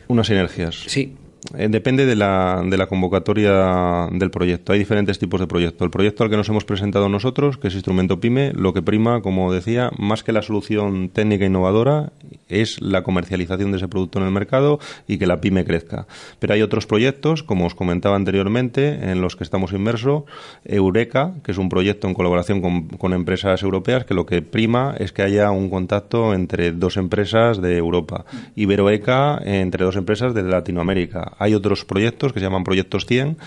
Unas 0.08 0.26
sinergias. 0.26 0.84
Sí. 0.88 1.14
Eh, 1.56 1.68
depende 1.68 2.06
de 2.06 2.14
la, 2.14 2.62
de 2.64 2.76
la 2.76 2.86
convocatoria 2.86 4.08
del 4.12 4.30
proyecto. 4.30 4.72
Hay 4.72 4.78
diferentes 4.78 5.18
tipos 5.18 5.40
de 5.40 5.46
proyectos. 5.46 5.84
El 5.84 5.90
proyecto 5.90 6.22
al 6.22 6.30
que 6.30 6.36
nos 6.36 6.48
hemos 6.48 6.64
presentado 6.64 7.08
nosotros, 7.08 7.58
que 7.58 7.68
es 7.68 7.74
Instrumento 7.74 8.20
PYME, 8.20 8.52
lo 8.54 8.72
que 8.72 8.80
prima, 8.80 9.22
como 9.22 9.52
decía, 9.52 9.90
más 9.98 10.22
que 10.22 10.32
la 10.32 10.42
solución 10.42 11.08
técnica 11.08 11.44
innovadora, 11.44 12.12
es 12.48 12.80
la 12.80 13.02
comercialización 13.02 13.72
de 13.72 13.78
ese 13.78 13.88
producto 13.88 14.18
en 14.18 14.26
el 14.26 14.30
mercado 14.30 14.78
y 15.08 15.18
que 15.18 15.26
la 15.26 15.40
PYME 15.40 15.64
crezca. 15.64 16.06
Pero 16.38 16.54
hay 16.54 16.62
otros 16.62 16.86
proyectos, 16.86 17.42
como 17.42 17.66
os 17.66 17.74
comentaba 17.74 18.14
anteriormente, 18.14 19.10
en 19.10 19.20
los 19.20 19.34
que 19.34 19.44
estamos 19.44 19.72
inmersos. 19.72 20.24
Eureka, 20.64 21.34
que 21.42 21.52
es 21.52 21.58
un 21.58 21.68
proyecto 21.68 22.06
en 22.06 22.14
colaboración 22.14 22.60
con, 22.60 22.88
con 22.88 23.12
empresas 23.12 23.62
europeas, 23.62 24.04
que 24.04 24.14
lo 24.14 24.26
que 24.26 24.42
prima 24.42 24.94
es 24.98 25.12
que 25.12 25.22
haya 25.22 25.50
un 25.50 25.70
contacto 25.70 26.34
entre 26.34 26.72
dos 26.72 26.96
empresas 26.96 27.60
de 27.60 27.76
Europa. 27.76 28.24
Iberoeca 28.54 29.40
entre 29.44 29.84
dos 29.84 29.96
empresas 29.96 30.34
de 30.34 30.42
Latinoamérica 30.44 31.31
hay 31.38 31.54
otros 31.54 31.84
proyectos 31.84 32.32
que 32.32 32.40
se 32.40 32.46
llaman 32.46 32.64
proyectos 32.64 33.06
100 33.06 33.38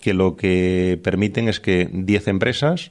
que 0.00 0.12
lo 0.12 0.36
que 0.36 1.00
permiten 1.02 1.48
es 1.48 1.60
que 1.60 1.88
10 1.90 2.28
empresas 2.28 2.90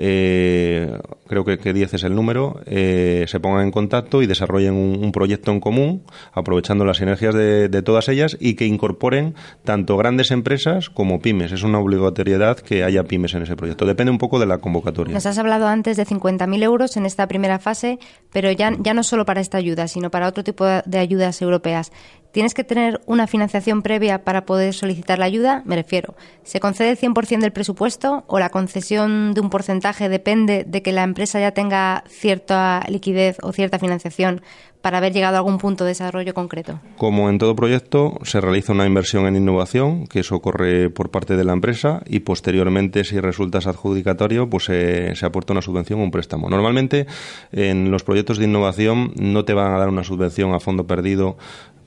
eh, 0.00 0.96
creo 1.26 1.44
que, 1.44 1.58
que, 1.58 1.72
10 1.72 1.94
es 1.94 2.04
el 2.04 2.14
número, 2.14 2.60
eh, 2.66 3.24
se 3.26 3.40
pongan 3.40 3.64
en 3.64 3.70
contacto 3.70 4.22
y 4.22 4.26
desarrollen 4.26 4.74
un, 4.74 5.10
proyecto 5.12 5.50
en 5.50 5.60
común, 5.60 6.04
aprovechando 6.32 6.84
las 6.84 6.98
sinergias 6.98 7.34
de, 7.34 7.82
todas 7.82 8.08
ellas 8.08 8.36
y 8.38 8.54
que 8.54 8.66
incorporen 8.66 9.34
tanto 9.64 9.96
grandes 9.96 10.30
empresas 10.30 10.90
como 10.90 11.20
pymes. 11.20 11.52
Es 11.52 11.62
una 11.62 11.78
obligatoriedad 11.78 12.58
que 12.58 12.84
haya 12.84 13.04
pymes 13.04 13.34
en 13.34 13.42
ese 13.42 13.56
proyecto. 13.56 13.86
Depende 13.86 14.12
un 14.12 14.18
poco 14.18 14.38
de 14.38 14.46
la 14.46 14.58
convocatoria. 14.58 15.14
Nos 15.14 15.26
has 15.26 15.38
hablado 15.38 15.66
antes 15.66 15.96
de 15.96 16.06
50.000 16.06 16.62
euros 16.62 16.96
en 16.96 17.06
esta 17.06 17.26
primera 17.26 17.58
fase, 17.58 17.98
pero 18.32 18.52
ya, 18.52 18.72
ya 18.78 18.94
no 18.94 19.02
solo 19.02 19.24
para 19.24 19.40
esta 19.40 19.58
ayuda, 19.58 19.88
sino 19.88 20.10
para 20.10 20.28
otro 20.28 20.44
tipo 20.44 20.64
de 20.64 20.98
ayudas 20.98 21.40
europeas. 21.42 21.90
¿Tienes 22.30 22.52
que 22.52 22.62
tener 22.62 23.00
una 23.06 23.26
financiación 23.26 23.82
previa 23.82 24.22
para 24.22 24.44
poder 24.44 24.74
solicitar 24.74 25.18
la 25.18 25.24
ayuda? 25.24 25.62
Me 25.64 25.76
refiero, 25.76 26.14
¿se 26.42 26.60
concede 26.60 26.90
el 26.90 26.98
100% 26.98 27.40
del 27.40 27.52
presupuesto 27.52 28.24
o 28.26 28.38
la 28.38 28.50
concesión 28.50 29.32
de 29.32 29.40
un 29.40 29.48
porcentaje 29.48 30.08
depende 30.10 30.64
de 30.64 30.82
que 30.82 30.92
la 30.92 31.04
empresa 31.04 31.40
ya 31.40 31.52
tenga 31.52 32.04
cierta 32.06 32.82
liquidez 32.88 33.38
o 33.42 33.52
cierta 33.52 33.78
financiación 33.78 34.42
para 34.82 34.98
haber 34.98 35.12
llegado 35.12 35.36
a 35.36 35.38
algún 35.38 35.58
punto 35.58 35.84
de 35.84 35.90
desarrollo 35.90 36.34
concreto? 36.34 36.80
Como 36.98 37.28
en 37.30 37.38
todo 37.38 37.56
proyecto, 37.56 38.18
se 38.22 38.40
realiza 38.40 38.72
una 38.72 38.86
inversión 38.86 39.26
en 39.26 39.36
innovación, 39.36 40.06
que 40.06 40.20
eso 40.20 40.40
corre 40.40 40.90
por 40.90 41.10
parte 41.10 41.34
de 41.34 41.44
la 41.44 41.52
empresa, 41.52 42.02
y 42.06 42.20
posteriormente, 42.20 43.04
si 43.04 43.18
resulta 43.18 43.58
adjudicatorio, 43.58 44.48
pues 44.48 44.64
se 44.64 45.26
aporta 45.26 45.52
una 45.52 45.62
subvención 45.62 46.00
o 46.00 46.04
un 46.04 46.10
préstamo. 46.10 46.48
Normalmente, 46.48 47.06
en 47.52 47.90
los 47.90 48.04
proyectos 48.04 48.38
de 48.38 48.44
innovación 48.44 49.12
no 49.16 49.44
te 49.44 49.54
van 49.54 49.74
a 49.74 49.78
dar 49.78 49.88
una 49.88 50.04
subvención 50.04 50.54
a 50.54 50.60
fondo 50.60 50.86
perdido 50.86 51.36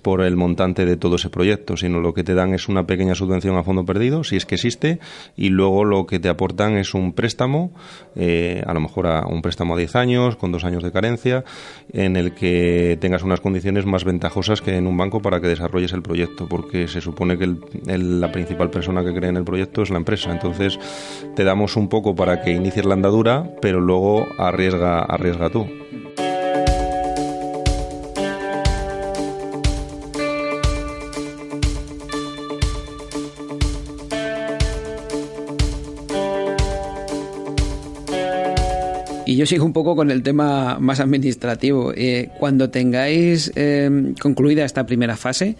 por 0.01 0.21
el 0.21 0.35
montante 0.35 0.85
de 0.85 0.97
todo 0.97 1.15
ese 1.15 1.29
proyecto, 1.29 1.77
sino 1.77 1.99
lo 1.99 2.13
que 2.13 2.23
te 2.23 2.33
dan 2.33 2.53
es 2.53 2.69
una 2.69 2.85
pequeña 2.85 3.15
subvención 3.15 3.57
a 3.57 3.63
fondo 3.63 3.85
perdido, 3.85 4.23
si 4.23 4.35
es 4.35 4.45
que 4.45 4.55
existe, 4.55 4.99
y 5.35 5.49
luego 5.49 5.85
lo 5.85 6.05
que 6.05 6.19
te 6.19 6.29
aportan 6.29 6.77
es 6.77 6.93
un 6.93 7.13
préstamo, 7.13 7.73
eh, 8.15 8.63
a 8.65 8.73
lo 8.73 8.79
mejor 8.79 9.07
a 9.07 9.25
un 9.27 9.41
préstamo 9.41 9.75
a 9.75 9.77
10 9.77 9.95
años, 9.95 10.35
con 10.35 10.51
dos 10.51 10.63
años 10.63 10.83
de 10.83 10.91
carencia, 10.91 11.43
en 11.91 12.15
el 12.15 12.33
que 12.33 12.97
tengas 12.99 13.23
unas 13.23 13.41
condiciones 13.41 13.85
más 13.85 14.03
ventajosas 14.03 14.61
que 14.61 14.75
en 14.75 14.87
un 14.87 14.97
banco 14.97 15.21
para 15.21 15.39
que 15.39 15.47
desarrolles 15.47 15.93
el 15.93 16.01
proyecto, 16.01 16.47
porque 16.47 16.87
se 16.87 17.01
supone 17.01 17.37
que 17.37 17.55
la 17.97 18.31
principal 18.31 18.69
persona 18.69 19.03
que 19.03 19.13
cree 19.13 19.29
en 19.29 19.37
el 19.37 19.43
proyecto 19.43 19.81
es 19.81 19.89
la 19.89 19.97
empresa. 19.97 20.31
Entonces, 20.31 20.79
te 21.35 21.43
damos 21.43 21.75
un 21.75 21.89
poco 21.89 22.15
para 22.15 22.41
que 22.41 22.51
inicies 22.51 22.85
la 22.85 22.93
andadura, 22.93 23.49
pero 23.61 23.79
luego 23.79 24.27
arriesga, 24.37 25.01
arriesga 25.01 25.49
tú. 25.49 25.67
Y 39.31 39.37
yo 39.37 39.45
sigo 39.45 39.63
un 39.63 39.71
poco 39.71 39.95
con 39.95 40.11
el 40.11 40.23
tema 40.23 40.77
más 40.77 40.99
administrativo. 40.99 41.93
Eh, 41.95 42.27
cuando 42.37 42.69
tengáis 42.69 43.49
em, 43.55 44.13
concluida 44.15 44.65
esta 44.65 44.85
primera 44.85 45.15
fase, 45.15 45.55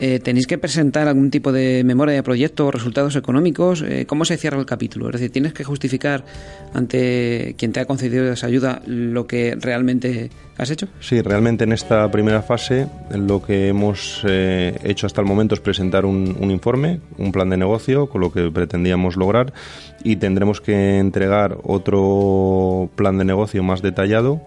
eh, 0.00 0.20
¿tenéis 0.20 0.46
que 0.46 0.56
presentar 0.56 1.06
algún 1.06 1.30
tipo 1.30 1.52
de 1.52 1.84
memoria 1.84 2.14
de 2.14 2.22
proyecto 2.22 2.64
o 2.64 2.70
resultados 2.70 3.16
económicos? 3.16 3.84
Eh, 3.86 4.06
¿Cómo 4.06 4.24
se 4.24 4.38
cierra 4.38 4.58
el 4.58 4.64
capítulo? 4.64 5.08
Es 5.08 5.12
decir, 5.12 5.32
¿tienes 5.32 5.52
que 5.52 5.64
justificar 5.64 6.24
ante 6.72 7.54
quien 7.58 7.72
te 7.72 7.80
ha 7.80 7.84
concedido 7.84 8.32
esa 8.32 8.46
ayuda 8.46 8.80
lo 8.86 9.26
que 9.26 9.54
realmente 9.60 10.30
has 10.60 10.70
hecho? 10.70 10.88
Sí, 11.00 11.22
realmente 11.22 11.64
en 11.64 11.72
esta 11.72 12.10
primera 12.10 12.42
fase 12.42 12.86
lo 13.10 13.42
que 13.42 13.68
hemos 13.68 14.22
eh, 14.28 14.78
hecho 14.84 15.06
hasta 15.06 15.20
el 15.20 15.26
momento 15.26 15.54
es 15.54 15.60
presentar 15.60 16.04
un, 16.04 16.36
un 16.38 16.50
informe, 16.50 17.00
un 17.18 17.32
plan 17.32 17.48
de 17.48 17.56
negocio 17.56 18.08
con 18.08 18.20
lo 18.20 18.30
que 18.30 18.50
pretendíamos 18.50 19.16
lograr 19.16 19.52
y 20.04 20.16
tendremos 20.16 20.60
que 20.60 20.98
entregar 20.98 21.58
otro 21.62 22.90
plan 22.94 23.16
de 23.16 23.24
negocio 23.24 23.62
más 23.62 23.80
detallado 23.80 24.42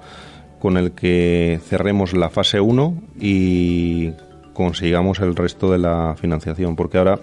con 0.60 0.78
el 0.78 0.92
que 0.92 1.60
cerremos 1.68 2.14
la 2.14 2.30
fase 2.30 2.62
1 2.62 3.02
y 3.20 4.12
consigamos 4.54 5.20
el 5.20 5.36
resto 5.36 5.72
de 5.72 5.80
la 5.80 6.16
financiación, 6.20 6.76
porque 6.76 6.98
ahora, 6.98 7.20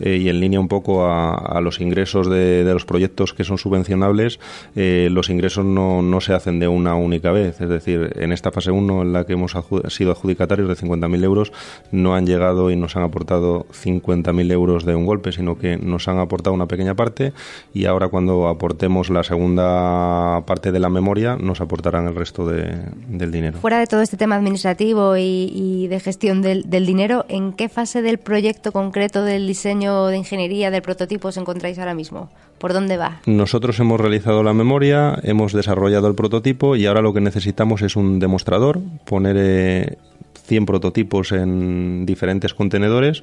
eh, 0.00 0.16
y 0.16 0.28
en 0.28 0.40
línea 0.40 0.60
un 0.60 0.68
poco 0.68 1.06
a, 1.06 1.60
los 1.60 1.80
ingresos 1.80 2.28
de, 2.28 2.64
los 2.64 2.84
proyectos 2.84 3.32
que 3.32 3.44
son 3.44 3.58
subvencionables, 3.58 4.40
eh, 4.74 5.08
los 5.10 5.30
ingresos 5.30 5.64
no, 5.64 6.02
no, 6.02 6.20
se 6.20 6.34
hacen 6.34 6.58
de 6.58 6.68
una 6.68 6.94
única 6.94 7.30
vez, 7.30 7.60
es 7.60 7.68
decir, 7.68 8.12
en 8.16 8.32
esta 8.32 8.50
fase 8.50 8.70
1 8.70 9.02
en 9.02 9.12
la 9.12 9.24
que 9.24 9.34
hemos 9.34 9.56
sido 9.88 10.12
adjudicatarios 10.12 10.68
de 10.68 10.74
50.000 10.74 11.24
euros, 11.24 11.52
no 11.92 12.14
han 12.14 12.26
llegado 12.26 12.70
y 12.70 12.76
nos 12.76 12.96
han 12.96 13.04
aportado 13.04 13.66
50.000 13.72 14.52
euros 14.52 14.84
de 14.84 14.94
un 14.94 15.06
golpe, 15.06 15.32
sino 15.32 15.56
que 15.56 15.76
nos 15.76 16.08
han 16.08 16.18
aportado 16.18 16.54
una 16.54 16.66
pequeña 16.66 16.94
parte 16.94 17.32
y 17.72 17.86
ahora 17.86 18.08
cuando 18.08 18.48
aportemos 18.48 19.10
la 19.10 19.22
segunda 19.22 20.42
parte 20.46 20.72
de 20.72 20.80
la 20.80 20.88
memoria, 20.88 21.36
nos 21.36 21.60
aportarán 21.60 22.08
el 22.08 22.14
resto 22.14 22.46
de, 22.46 22.76
del 23.08 23.30
dinero. 23.30 23.58
Fuera 23.60 23.78
de 23.78 23.86
todo 23.86 24.02
este 24.02 24.16
tema 24.16 24.34
administrativo 24.34 25.16
y 25.16 25.86
de 25.88 26.00
gestión 26.00 26.42
del, 26.42 26.64
del 26.72 26.86
dinero, 26.86 27.24
¿en 27.28 27.52
qué 27.52 27.68
fase 27.68 28.02
del 28.02 28.18
proyecto 28.18 28.72
concreto 28.72 29.22
del 29.22 29.46
diseño 29.46 30.06
de 30.06 30.16
ingeniería 30.16 30.70
del 30.70 30.82
prototipo 30.82 31.28
os 31.28 31.36
encontráis 31.36 31.78
ahora 31.78 31.94
mismo? 31.94 32.30
¿Por 32.58 32.72
dónde 32.72 32.96
va? 32.96 33.20
Nosotros 33.26 33.78
hemos 33.78 34.00
realizado 34.00 34.42
la 34.42 34.54
memoria, 34.54 35.18
hemos 35.22 35.52
desarrollado 35.52 36.08
el 36.08 36.14
prototipo 36.14 36.74
y 36.74 36.86
ahora 36.86 37.02
lo 37.02 37.12
que 37.12 37.20
necesitamos 37.20 37.82
es 37.82 37.94
un 37.94 38.18
demostrador, 38.18 38.80
poner 39.04 39.98
100 40.46 40.62
eh, 40.62 40.66
prototipos 40.66 41.32
en 41.32 42.06
diferentes 42.06 42.54
contenedores 42.54 43.22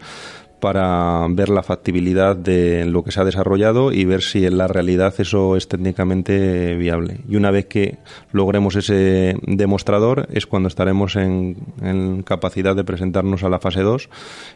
para 0.60 1.26
ver 1.30 1.50
la 1.50 1.64
factibilidad 1.64 2.36
de 2.36 2.86
lo 2.86 3.04
que 3.04 3.12
se 3.12 3.20
ha 3.20 3.26
desarrollado 3.26 3.92
y 3.92 4.06
ver 4.06 4.22
si 4.22 4.46
en 4.46 4.58
la 4.58 4.68
realidad 4.68 5.14
eso 5.18 5.56
es 5.56 5.68
técnicamente 5.68 6.76
viable. 6.76 7.22
Y 7.28 7.36
una 7.36 7.52
vez 7.52 7.66
que 7.68 7.98
logremos 8.32 8.76
ese 8.76 9.38
demostrador 9.44 10.28
es 10.32 10.46
cuando 10.46 10.68
estaremos 10.68 11.16
en, 11.16 11.56
capacidad 12.24 12.76
de 12.76 12.84
presentarnos 12.84 13.44
a 13.44 13.50
la 13.50 13.60
fase 13.60 13.82
2 13.82 14.10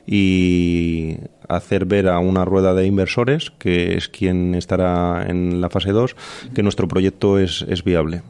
y 0.05 1.17
hacer 1.47 1.85
ver 1.85 2.09
a 2.09 2.19
una 2.19 2.45
rueda 2.45 2.73
de 2.73 2.85
inversores, 2.85 3.51
que 3.57 3.95
es 3.95 4.09
quien 4.09 4.55
estará 4.55 5.25
en 5.27 5.61
la 5.61 5.69
fase 5.69 5.91
2, 5.91 6.15
que 6.53 6.63
nuestro 6.63 6.87
proyecto 6.87 7.39
es, 7.39 7.65
es 7.67 7.83
viable. 7.83 8.21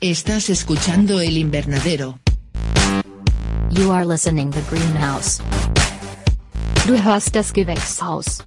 Estás 0.00 0.48
escuchando 0.48 1.20
el 1.20 1.36
invernadero. 1.36 2.18
You 3.72 3.92
are 3.92 4.04
listening 4.04 4.50
the 4.50 4.62
greenhouse. 4.62 5.40
Du 6.86 7.00
hörst 7.00 7.36
das 7.36 7.52
Gewächshaus. 7.52 8.44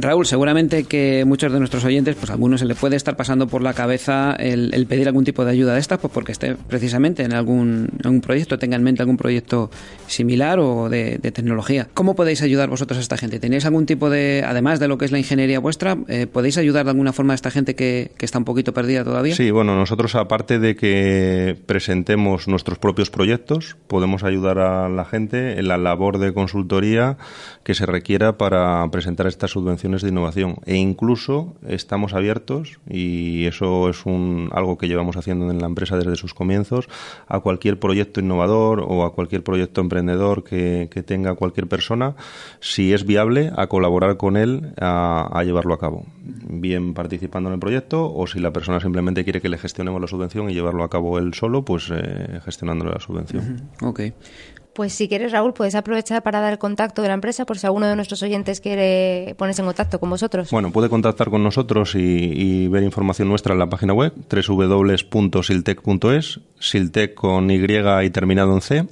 Raúl, 0.00 0.26
seguramente 0.26 0.84
que 0.84 1.24
muchos 1.24 1.52
de 1.52 1.58
nuestros 1.58 1.84
oyentes, 1.84 2.16
pues 2.16 2.30
a 2.30 2.34
algunos 2.34 2.60
se 2.60 2.66
le 2.66 2.74
puede 2.74 2.96
estar 2.96 3.16
pasando 3.16 3.46
por 3.46 3.62
la 3.62 3.74
cabeza 3.74 4.34
el, 4.38 4.86
pedir 4.86 5.08
algún 5.08 5.24
tipo 5.24 5.44
de 5.44 5.50
ayuda 5.50 5.74
de 5.74 5.80
estas, 5.80 5.98
pues 5.98 6.12
porque 6.12 6.32
esté 6.32 6.54
precisamente 6.54 7.22
en 7.22 7.32
algún, 7.32 7.90
proyecto, 8.22 8.58
tenga 8.58 8.76
en 8.76 8.82
mente 8.82 9.02
algún 9.02 9.16
proyecto 9.16 9.70
similar 10.06 10.58
o 10.58 10.88
de, 10.88 11.18
tecnología. 11.18 11.88
¿Cómo 11.94 12.14
podéis 12.14 12.42
ayudar 12.42 12.68
vosotros 12.68 12.98
a 12.98 13.00
esta 13.00 13.16
gente? 13.16 13.40
¿Tenéis 13.40 13.64
algún 13.64 13.86
tipo 13.86 14.10
de, 14.10 14.44
además 14.46 14.80
de 14.80 14.88
lo 14.88 14.98
que 14.98 15.04
es 15.06 15.12
la 15.12 15.18
ingeniería 15.18 15.58
vuestra, 15.58 15.96
eh, 16.08 16.26
podéis 16.26 16.58
ayudar 16.58 16.84
de 16.84 16.90
alguna 16.90 17.12
forma 17.12 17.32
a 17.32 17.36
esta 17.36 17.50
gente 17.50 17.74
que, 17.74 18.12
que 18.16 18.24
está 18.24 18.38
un 18.38 18.44
poquito 18.44 18.72
perdida 18.72 19.04
todavía? 19.04 19.34
Sí, 19.34 19.50
bueno, 19.50 19.76
nosotros 19.76 20.14
aparte 20.14 20.58
de 20.58 20.76
que 20.76 21.56
presentemos 21.66 22.48
nuestros 22.48 22.78
propios 22.78 23.10
proyectos, 23.10 23.76
podemos 23.86 24.24
ayudar 24.24 24.58
a 24.58 24.88
la 24.88 25.04
gente 25.04 25.58
en 25.58 25.68
la 25.68 25.78
labor 25.78 26.18
de 26.18 26.32
consultoría 26.32 27.16
que 27.64 27.74
se 27.74 27.86
requiera 27.86 28.38
para 28.38 28.88
presentar 28.90 29.26
estas 29.26 29.56
de 29.86 30.08
innovación. 30.08 30.56
E 30.66 30.76
incluso 30.76 31.54
estamos 31.66 32.12
abiertos 32.12 32.78
y 32.88 33.46
eso 33.46 33.88
es 33.88 34.04
un, 34.04 34.50
algo 34.52 34.76
que 34.78 34.88
llevamos 34.88 35.16
haciendo 35.16 35.50
en 35.50 35.60
la 35.60 35.66
empresa 35.66 35.96
desde 35.96 36.16
sus 36.16 36.34
comienzos 36.34 36.88
a 37.28 37.40
cualquier 37.40 37.78
proyecto 37.78 38.20
innovador 38.20 38.84
o 38.86 39.04
a 39.04 39.14
cualquier 39.14 39.42
proyecto 39.44 39.80
emprendedor 39.80 40.42
que, 40.42 40.88
tenga 41.06 41.34
cualquier 41.34 41.68
persona 41.68 42.16
si 42.58 42.92
es 42.92 43.06
viable 43.06 43.52
a 43.56 43.68
colaborar 43.68 44.16
con 44.16 44.36
él 44.36 44.72
a, 44.80 45.40
llevarlo 45.44 45.74
a 45.74 45.78
cabo. 45.78 46.04
Bien 46.48 46.94
participando 46.94 47.48
en 47.50 47.54
el 47.54 47.60
proyecto 47.60 48.12
o 48.12 48.26
si 48.26 48.40
la 48.40 48.50
persona 48.50 48.80
simplemente 48.80 49.22
quiere 49.22 49.40
que 49.40 49.48
le 49.48 49.58
gestionemos 49.58 50.00
la 50.00 50.08
subvención 50.08 50.50
y 50.50 50.54
llevarlo 50.54 50.82
a 50.82 50.90
cabo 50.90 51.18
él 51.18 51.34
solo 51.34 51.64
pues 51.64 51.92
eh, 51.94 52.40
gestionándole 52.44 52.90
la 52.92 53.00
subvención. 53.00 53.70
Ok. 53.82 54.00
Pues 54.76 54.92
si 54.92 55.08
quieres, 55.08 55.32
Raúl, 55.32 55.54
puedes 55.54 55.74
aprovechar 55.74 56.22
para 56.22 56.42
dar 56.42 56.52
el 56.52 56.58
contacto 56.58 57.00
de 57.00 57.08
la 57.08 57.14
empresa 57.14 57.46
por 57.46 57.58
si 57.58 57.66
alguno 57.66 57.86
de 57.86 57.96
nuestros 57.96 58.22
oyentes 58.22 58.60
quiere 58.60 59.34
ponerse 59.38 59.62
en 59.62 59.66
contacto 59.66 59.98
con 59.98 60.10
vosotros. 60.10 60.50
Bueno, 60.50 60.70
puede 60.70 60.90
contactar 60.90 61.30
con 61.30 61.42
nosotros 61.42 61.94
y, 61.94 62.68
ver 62.68 62.82
información 62.82 63.26
nuestra 63.26 63.54
en 63.54 63.60
la 63.60 63.70
página 63.70 63.94
web 63.94 64.12
www.siltec.es, 64.28 66.40
siltec 66.60 67.14
con 67.14 67.50
Y 67.50 67.56
y 67.56 68.10
terminado 68.10 68.52
en 68.52 68.60
C 68.60 68.86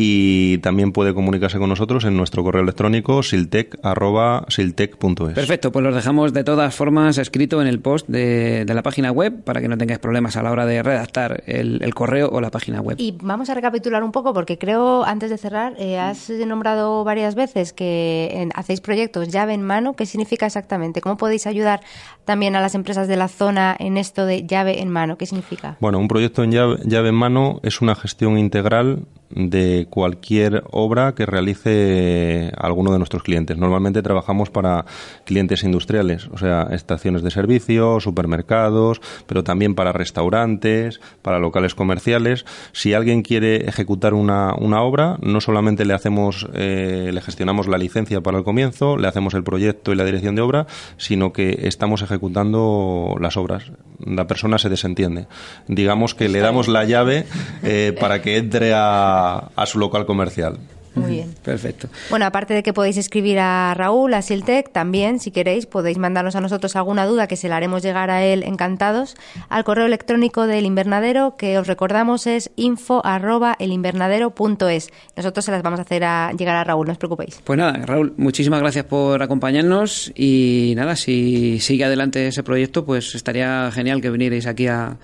y 0.00 0.58
también 0.58 0.92
puede 0.92 1.12
comunicarse 1.12 1.58
con 1.58 1.70
nosotros 1.70 2.04
en 2.04 2.16
nuestro 2.16 2.44
correo 2.44 2.62
electrónico 2.62 3.24
siltec.siltec.es. 3.24 5.34
Perfecto, 5.34 5.72
pues 5.72 5.82
los 5.82 5.92
dejamos 5.92 6.32
de 6.32 6.44
todas 6.44 6.72
formas 6.72 7.18
escrito 7.18 7.60
en 7.60 7.66
el 7.66 7.80
post 7.80 8.06
de, 8.06 8.64
la 8.68 8.84
página 8.84 9.10
web 9.10 9.42
para 9.42 9.60
que 9.60 9.66
no 9.66 9.76
tengáis 9.76 9.98
problemas 9.98 10.36
a 10.36 10.44
la 10.44 10.52
hora 10.52 10.66
de 10.66 10.84
redactar 10.84 11.42
el, 11.46 11.92
correo 11.94 12.28
o 12.30 12.40
la 12.40 12.52
página 12.52 12.80
web. 12.80 12.96
Y 13.00 13.16
vamos 13.20 13.50
a 13.50 13.54
recapitular 13.54 14.04
un 14.04 14.12
poco 14.12 14.32
porque 14.32 14.56
creo, 14.56 15.02
antes 15.02 15.30
de 15.30 15.36
cerrar, 15.36 15.74
eh, 15.80 15.98
has 15.98 16.30
nombrado 16.30 17.02
varias 17.02 17.34
veces 17.34 17.72
que 17.72 18.48
hacéis 18.54 18.80
proyectos 18.80 19.30
llave 19.30 19.54
en 19.54 19.62
mano. 19.62 19.94
¿Qué 19.94 20.06
significa 20.06 20.46
exactamente? 20.46 21.00
¿Cómo 21.00 21.16
podéis 21.16 21.48
ayudar 21.48 21.80
también 22.24 22.54
a 22.54 22.60
las 22.60 22.76
empresas 22.76 23.08
de 23.08 23.16
la 23.16 23.26
zona 23.26 23.74
en 23.76 23.96
esto 23.96 24.26
de 24.26 24.46
llave 24.46 24.80
en 24.80 24.90
mano? 24.90 25.18
¿Qué 25.18 25.26
significa? 25.26 25.76
Bueno, 25.80 25.98
un 25.98 26.06
proyecto 26.06 26.44
en 26.44 26.52
llave, 26.52 26.76
llave 26.84 27.08
en 27.08 27.16
mano 27.16 27.58
es 27.64 27.80
una 27.80 27.96
gestión 27.96 28.38
integral 28.38 29.00
de 29.30 29.87
cualquier 29.88 30.62
obra 30.70 31.14
que 31.14 31.26
realice 31.26 32.52
alguno 32.56 32.92
de 32.92 32.98
nuestros 32.98 33.22
clientes. 33.22 33.56
Normalmente 33.56 34.02
trabajamos 34.02 34.50
para 34.50 34.84
clientes 35.24 35.64
industriales, 35.64 36.28
o 36.32 36.38
sea, 36.38 36.68
estaciones 36.70 37.22
de 37.22 37.30
servicio, 37.30 38.00
supermercados, 38.00 39.00
pero 39.26 39.44
también 39.44 39.74
para 39.74 39.92
restaurantes, 39.92 41.00
para 41.22 41.38
locales 41.38 41.74
comerciales. 41.74 42.44
Si 42.72 42.94
alguien 42.94 43.22
quiere 43.22 43.68
ejecutar 43.68 44.14
una, 44.14 44.54
una 44.54 44.82
obra, 44.82 45.18
no 45.22 45.40
solamente 45.40 45.84
le 45.84 45.94
hacemos, 45.94 46.48
eh, 46.54 47.10
le 47.12 47.20
gestionamos 47.20 47.68
la 47.68 47.78
licencia 47.78 48.20
para 48.20 48.38
el 48.38 48.44
comienzo, 48.44 48.96
le 48.96 49.08
hacemos 49.08 49.34
el 49.34 49.44
proyecto 49.44 49.92
y 49.92 49.96
la 49.96 50.04
dirección 50.04 50.34
de 50.34 50.42
obra, 50.42 50.66
sino 50.96 51.32
que 51.32 51.60
estamos 51.62 52.02
ejecutando 52.02 53.16
las 53.20 53.36
obras. 53.36 53.72
La 54.04 54.26
persona 54.26 54.58
se 54.58 54.68
desentiende. 54.68 55.26
Digamos 55.66 56.14
que 56.14 56.28
le 56.28 56.40
damos 56.40 56.68
la 56.68 56.84
llave 56.84 57.26
eh, 57.62 57.96
para 57.98 58.22
que 58.22 58.36
entre 58.36 58.72
a, 58.74 59.50
a 59.54 59.66
su 59.68 59.78
local 59.78 60.06
comercial. 60.06 60.58
Muy 60.94 61.10
bien. 61.12 61.34
Perfecto. 61.42 61.88
Bueno, 62.10 62.26
aparte 62.26 62.54
de 62.54 62.62
que 62.62 62.72
podéis 62.72 62.96
escribir 62.96 63.38
a 63.38 63.74
Raúl, 63.74 64.14
a 64.14 64.22
Siltec, 64.22 64.72
también, 64.72 65.20
si 65.20 65.30
queréis, 65.30 65.66
podéis 65.66 65.98
mandarnos 65.98 66.36
a 66.36 66.40
nosotros 66.40 66.76
alguna 66.76 67.06
duda 67.06 67.26
que 67.26 67.36
se 67.36 67.48
la 67.48 67.56
haremos 67.56 67.82
llegar 67.82 68.10
a 68.10 68.24
él 68.24 68.42
encantados 68.42 69.16
al 69.48 69.64
correo 69.64 69.86
electrónico 69.86 70.46
del 70.46 70.66
invernadero 70.66 71.36
que 71.36 71.58
os 71.58 71.66
recordamos 71.66 72.26
es 72.26 72.50
info 72.56 73.04
arroba 73.04 73.56
elinvernadero.es. 73.58 74.90
Nosotros 75.16 75.44
se 75.44 75.50
las 75.52 75.62
vamos 75.62 75.78
a 75.78 75.82
hacer 75.82 76.04
a 76.04 76.32
llegar 76.32 76.56
a 76.56 76.64
Raúl, 76.64 76.86
no 76.86 76.92
os 76.92 76.98
preocupéis. 76.98 77.40
Pues 77.44 77.58
nada, 77.58 77.84
Raúl, 77.84 78.14
muchísimas 78.16 78.60
gracias 78.60 78.84
por 78.84 79.22
acompañarnos 79.22 80.12
y 80.14 80.72
nada, 80.76 80.96
si 80.96 81.60
sigue 81.60 81.84
adelante 81.84 82.26
ese 82.26 82.42
proyecto, 82.42 82.84
pues 82.84 83.14
estaría 83.14 83.70
genial 83.72 84.00
que 84.00 84.10
vinierais 84.10 84.46
aquí 84.46 84.66
a 84.66 84.96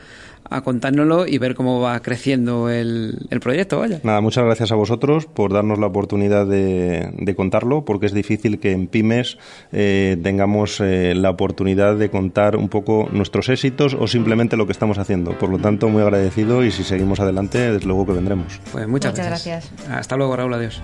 a 0.49 0.63
contárnoslo 0.63 1.27
y 1.27 1.39
ver 1.39 1.55
cómo 1.55 1.81
va 1.81 2.01
creciendo 2.01 2.69
el, 2.71 3.27
proyecto. 3.41 3.79
Vaya. 3.79 4.01
Nada, 4.03 4.21
muchas 4.21 4.45
gracias 4.45 4.73
a 4.73 4.75
vosotros 4.75 5.27
por 5.27 5.53
darnos 5.53 5.79
la 5.79 5.87
oportunidad 5.87 6.47
de, 6.47 7.35
contarlo, 7.37 7.85
porque 7.85 8.07
es 8.07 8.15
difícil 8.15 8.61
que 8.61 8.73
en 8.73 8.87
pymes 8.87 9.39
eh, 9.73 10.17
tengamos 10.23 10.81
eh, 10.81 11.15
la 11.17 11.31
oportunidad 11.31 11.97
de 11.97 12.11
contar 12.11 12.57
un 12.57 12.69
poco 12.69 13.09
nuestros 13.11 13.49
éxitos 13.49 13.95
o 13.99 14.07
simplemente 14.07 14.57
lo 14.57 14.67
que 14.67 14.73
estamos 14.73 14.99
haciendo. 14.99 15.37
Por 15.39 15.51
lo 15.51 15.59
tanto, 15.59 15.89
muy 15.89 16.03
agradecido 16.03 16.65
y 16.65 16.71
si 16.71 16.85
seguimos 16.85 17.21
adelante, 17.21 17.73
desde 17.73 17.87
luego 17.87 18.07
que 18.07 18.13
vendremos. 18.13 18.61
Pues 18.73 18.87
muchas, 18.87 19.15
gracias. 19.15 19.71
Hasta 19.91 20.17
luego, 20.17 20.37
Raúl. 20.37 20.55
Adiós. 20.55 20.81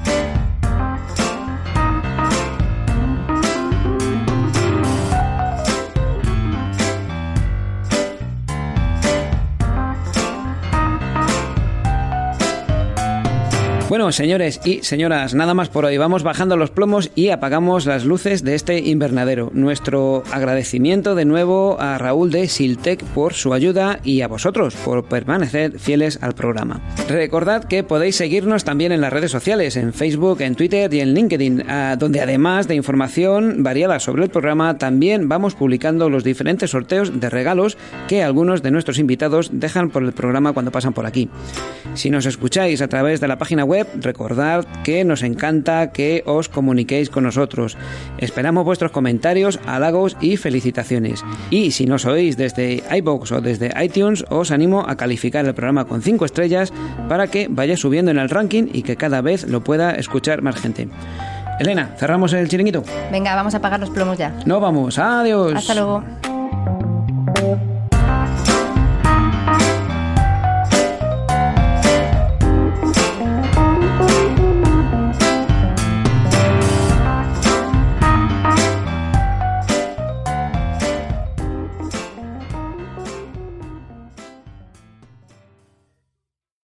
Bueno, 13.91 14.13
señores 14.13 14.61
y 14.65 14.85
señoras, 14.85 15.35
nada 15.35 15.53
más 15.53 15.69
por 15.69 15.85
hoy. 15.85 15.99
Vamos 15.99 16.23
bajando 16.23 16.57
los 16.57 16.71
plomos 16.71 17.11
y 17.17 17.31
apagamos 17.31 17.87
las 17.87 18.05
luces 18.05 18.45
de 18.45 18.55
este 18.55 18.79
invernadero. 18.79 19.51
Nuestro 19.53 20.23
agradecimiento 20.31 21.17
de 21.17 21.25
nuevo 21.25 21.77
a 21.81 21.99
Raúl 21.99 22.31
de 22.31 22.47
Siltec 22.47 23.03
por 23.03 23.35
su 23.35 23.53
ayuda 23.53 23.99
y 24.05 24.21
a 24.21 24.29
vosotros 24.29 24.77
por 24.77 25.07
permanecer 25.07 25.77
fieles 25.81 26.21
al 26.23 26.37
programa. 26.37 26.81
Recordad 27.09 27.65
que 27.65 27.83
podéis 27.83 28.15
seguirnos 28.15 28.63
también 28.63 28.93
en 28.93 29.01
las 29.01 29.13
redes 29.13 29.33
sociales, 29.33 29.77
en 29.77 29.93
Facebook, 29.93 30.41
en 30.43 30.55
Twitter 30.55 30.95
y 30.95 31.01
en 31.01 31.13
LinkedIn, 31.13 31.65
donde 31.99 32.21
además 32.21 32.69
de 32.69 32.77
información 32.77 33.65
variada 33.65 33.99
sobre 33.99 34.23
el 34.23 34.31
programa, 34.31 34.79
también 34.79 35.29
vamos 35.29 35.57
publicando 35.57 36.09
los 36.09 36.23
diferentes 36.23 36.71
sorteos 36.71 37.19
de 37.19 37.29
regalos 37.29 37.77
que 38.07 38.23
algunos 38.23 38.63
de 38.63 38.71
nuestros 38.71 39.01
invitados 39.01 39.51
dejan 39.53 39.91
por 39.91 40.05
el 40.05 40.13
programa 40.13 40.53
cuando 40.53 40.71
pasan 40.71 40.93
por 40.93 41.07
aquí. 41.07 41.29
Si 41.95 42.09
nos 42.09 42.25
escucháis 42.25 42.83
a 42.83 42.89
través 42.89 43.21
de 43.21 43.27
la 43.27 43.37
página 43.37 43.65
web, 43.65 43.80
recordad 44.01 44.65
que 44.85 45.05
nos 45.05 45.23
encanta 45.23 45.93
que 45.93 46.23
os 46.27 46.49
comuniquéis 46.49 47.11
con 47.11 47.25
nosotros. 47.25 47.77
Esperamos 48.19 48.65
vuestros 48.65 48.91
comentarios, 48.91 49.61
halagos 49.67 50.17
y 50.21 50.37
felicitaciones. 50.37 51.25
Y 51.51 51.73
si 51.73 51.87
nos 51.87 52.05
oís 52.07 52.37
desde 52.37 52.83
iBox 52.91 53.33
o 53.33 53.41
desde 53.41 53.73
iTunes, 53.83 54.25
os 54.31 54.51
animo 54.51 54.85
a 54.87 54.97
calificar 54.97 55.45
el 55.45 55.55
programa 55.55 55.87
con 55.87 56.03
5 56.03 56.25
estrellas 56.25 56.73
para 57.09 57.27
que 57.27 57.49
vaya 57.51 57.77
subiendo 57.77 58.11
en 58.11 58.19
el 58.19 58.31
ranking 58.31 58.69
y 58.73 58.83
que 58.83 58.97
cada 58.97 59.21
vez 59.21 59.49
lo 59.49 59.63
pueda 59.63 59.93
escuchar 59.93 60.43
más 60.43 60.57
gente. 60.57 60.89
Elena, 61.59 61.95
cerramos 61.99 62.33
el 62.33 62.49
chiringuito. 62.49 62.83
Venga, 63.13 63.35
vamos 63.35 63.55
a 63.55 63.59
apagar 63.59 63.79
los 63.81 63.91
plomos 63.91 64.17
ya. 64.17 64.35
No 64.47 64.61
vamos, 64.61 64.99
adiós. 64.99 65.55
Hasta 65.55 65.75
luego. 65.75 66.03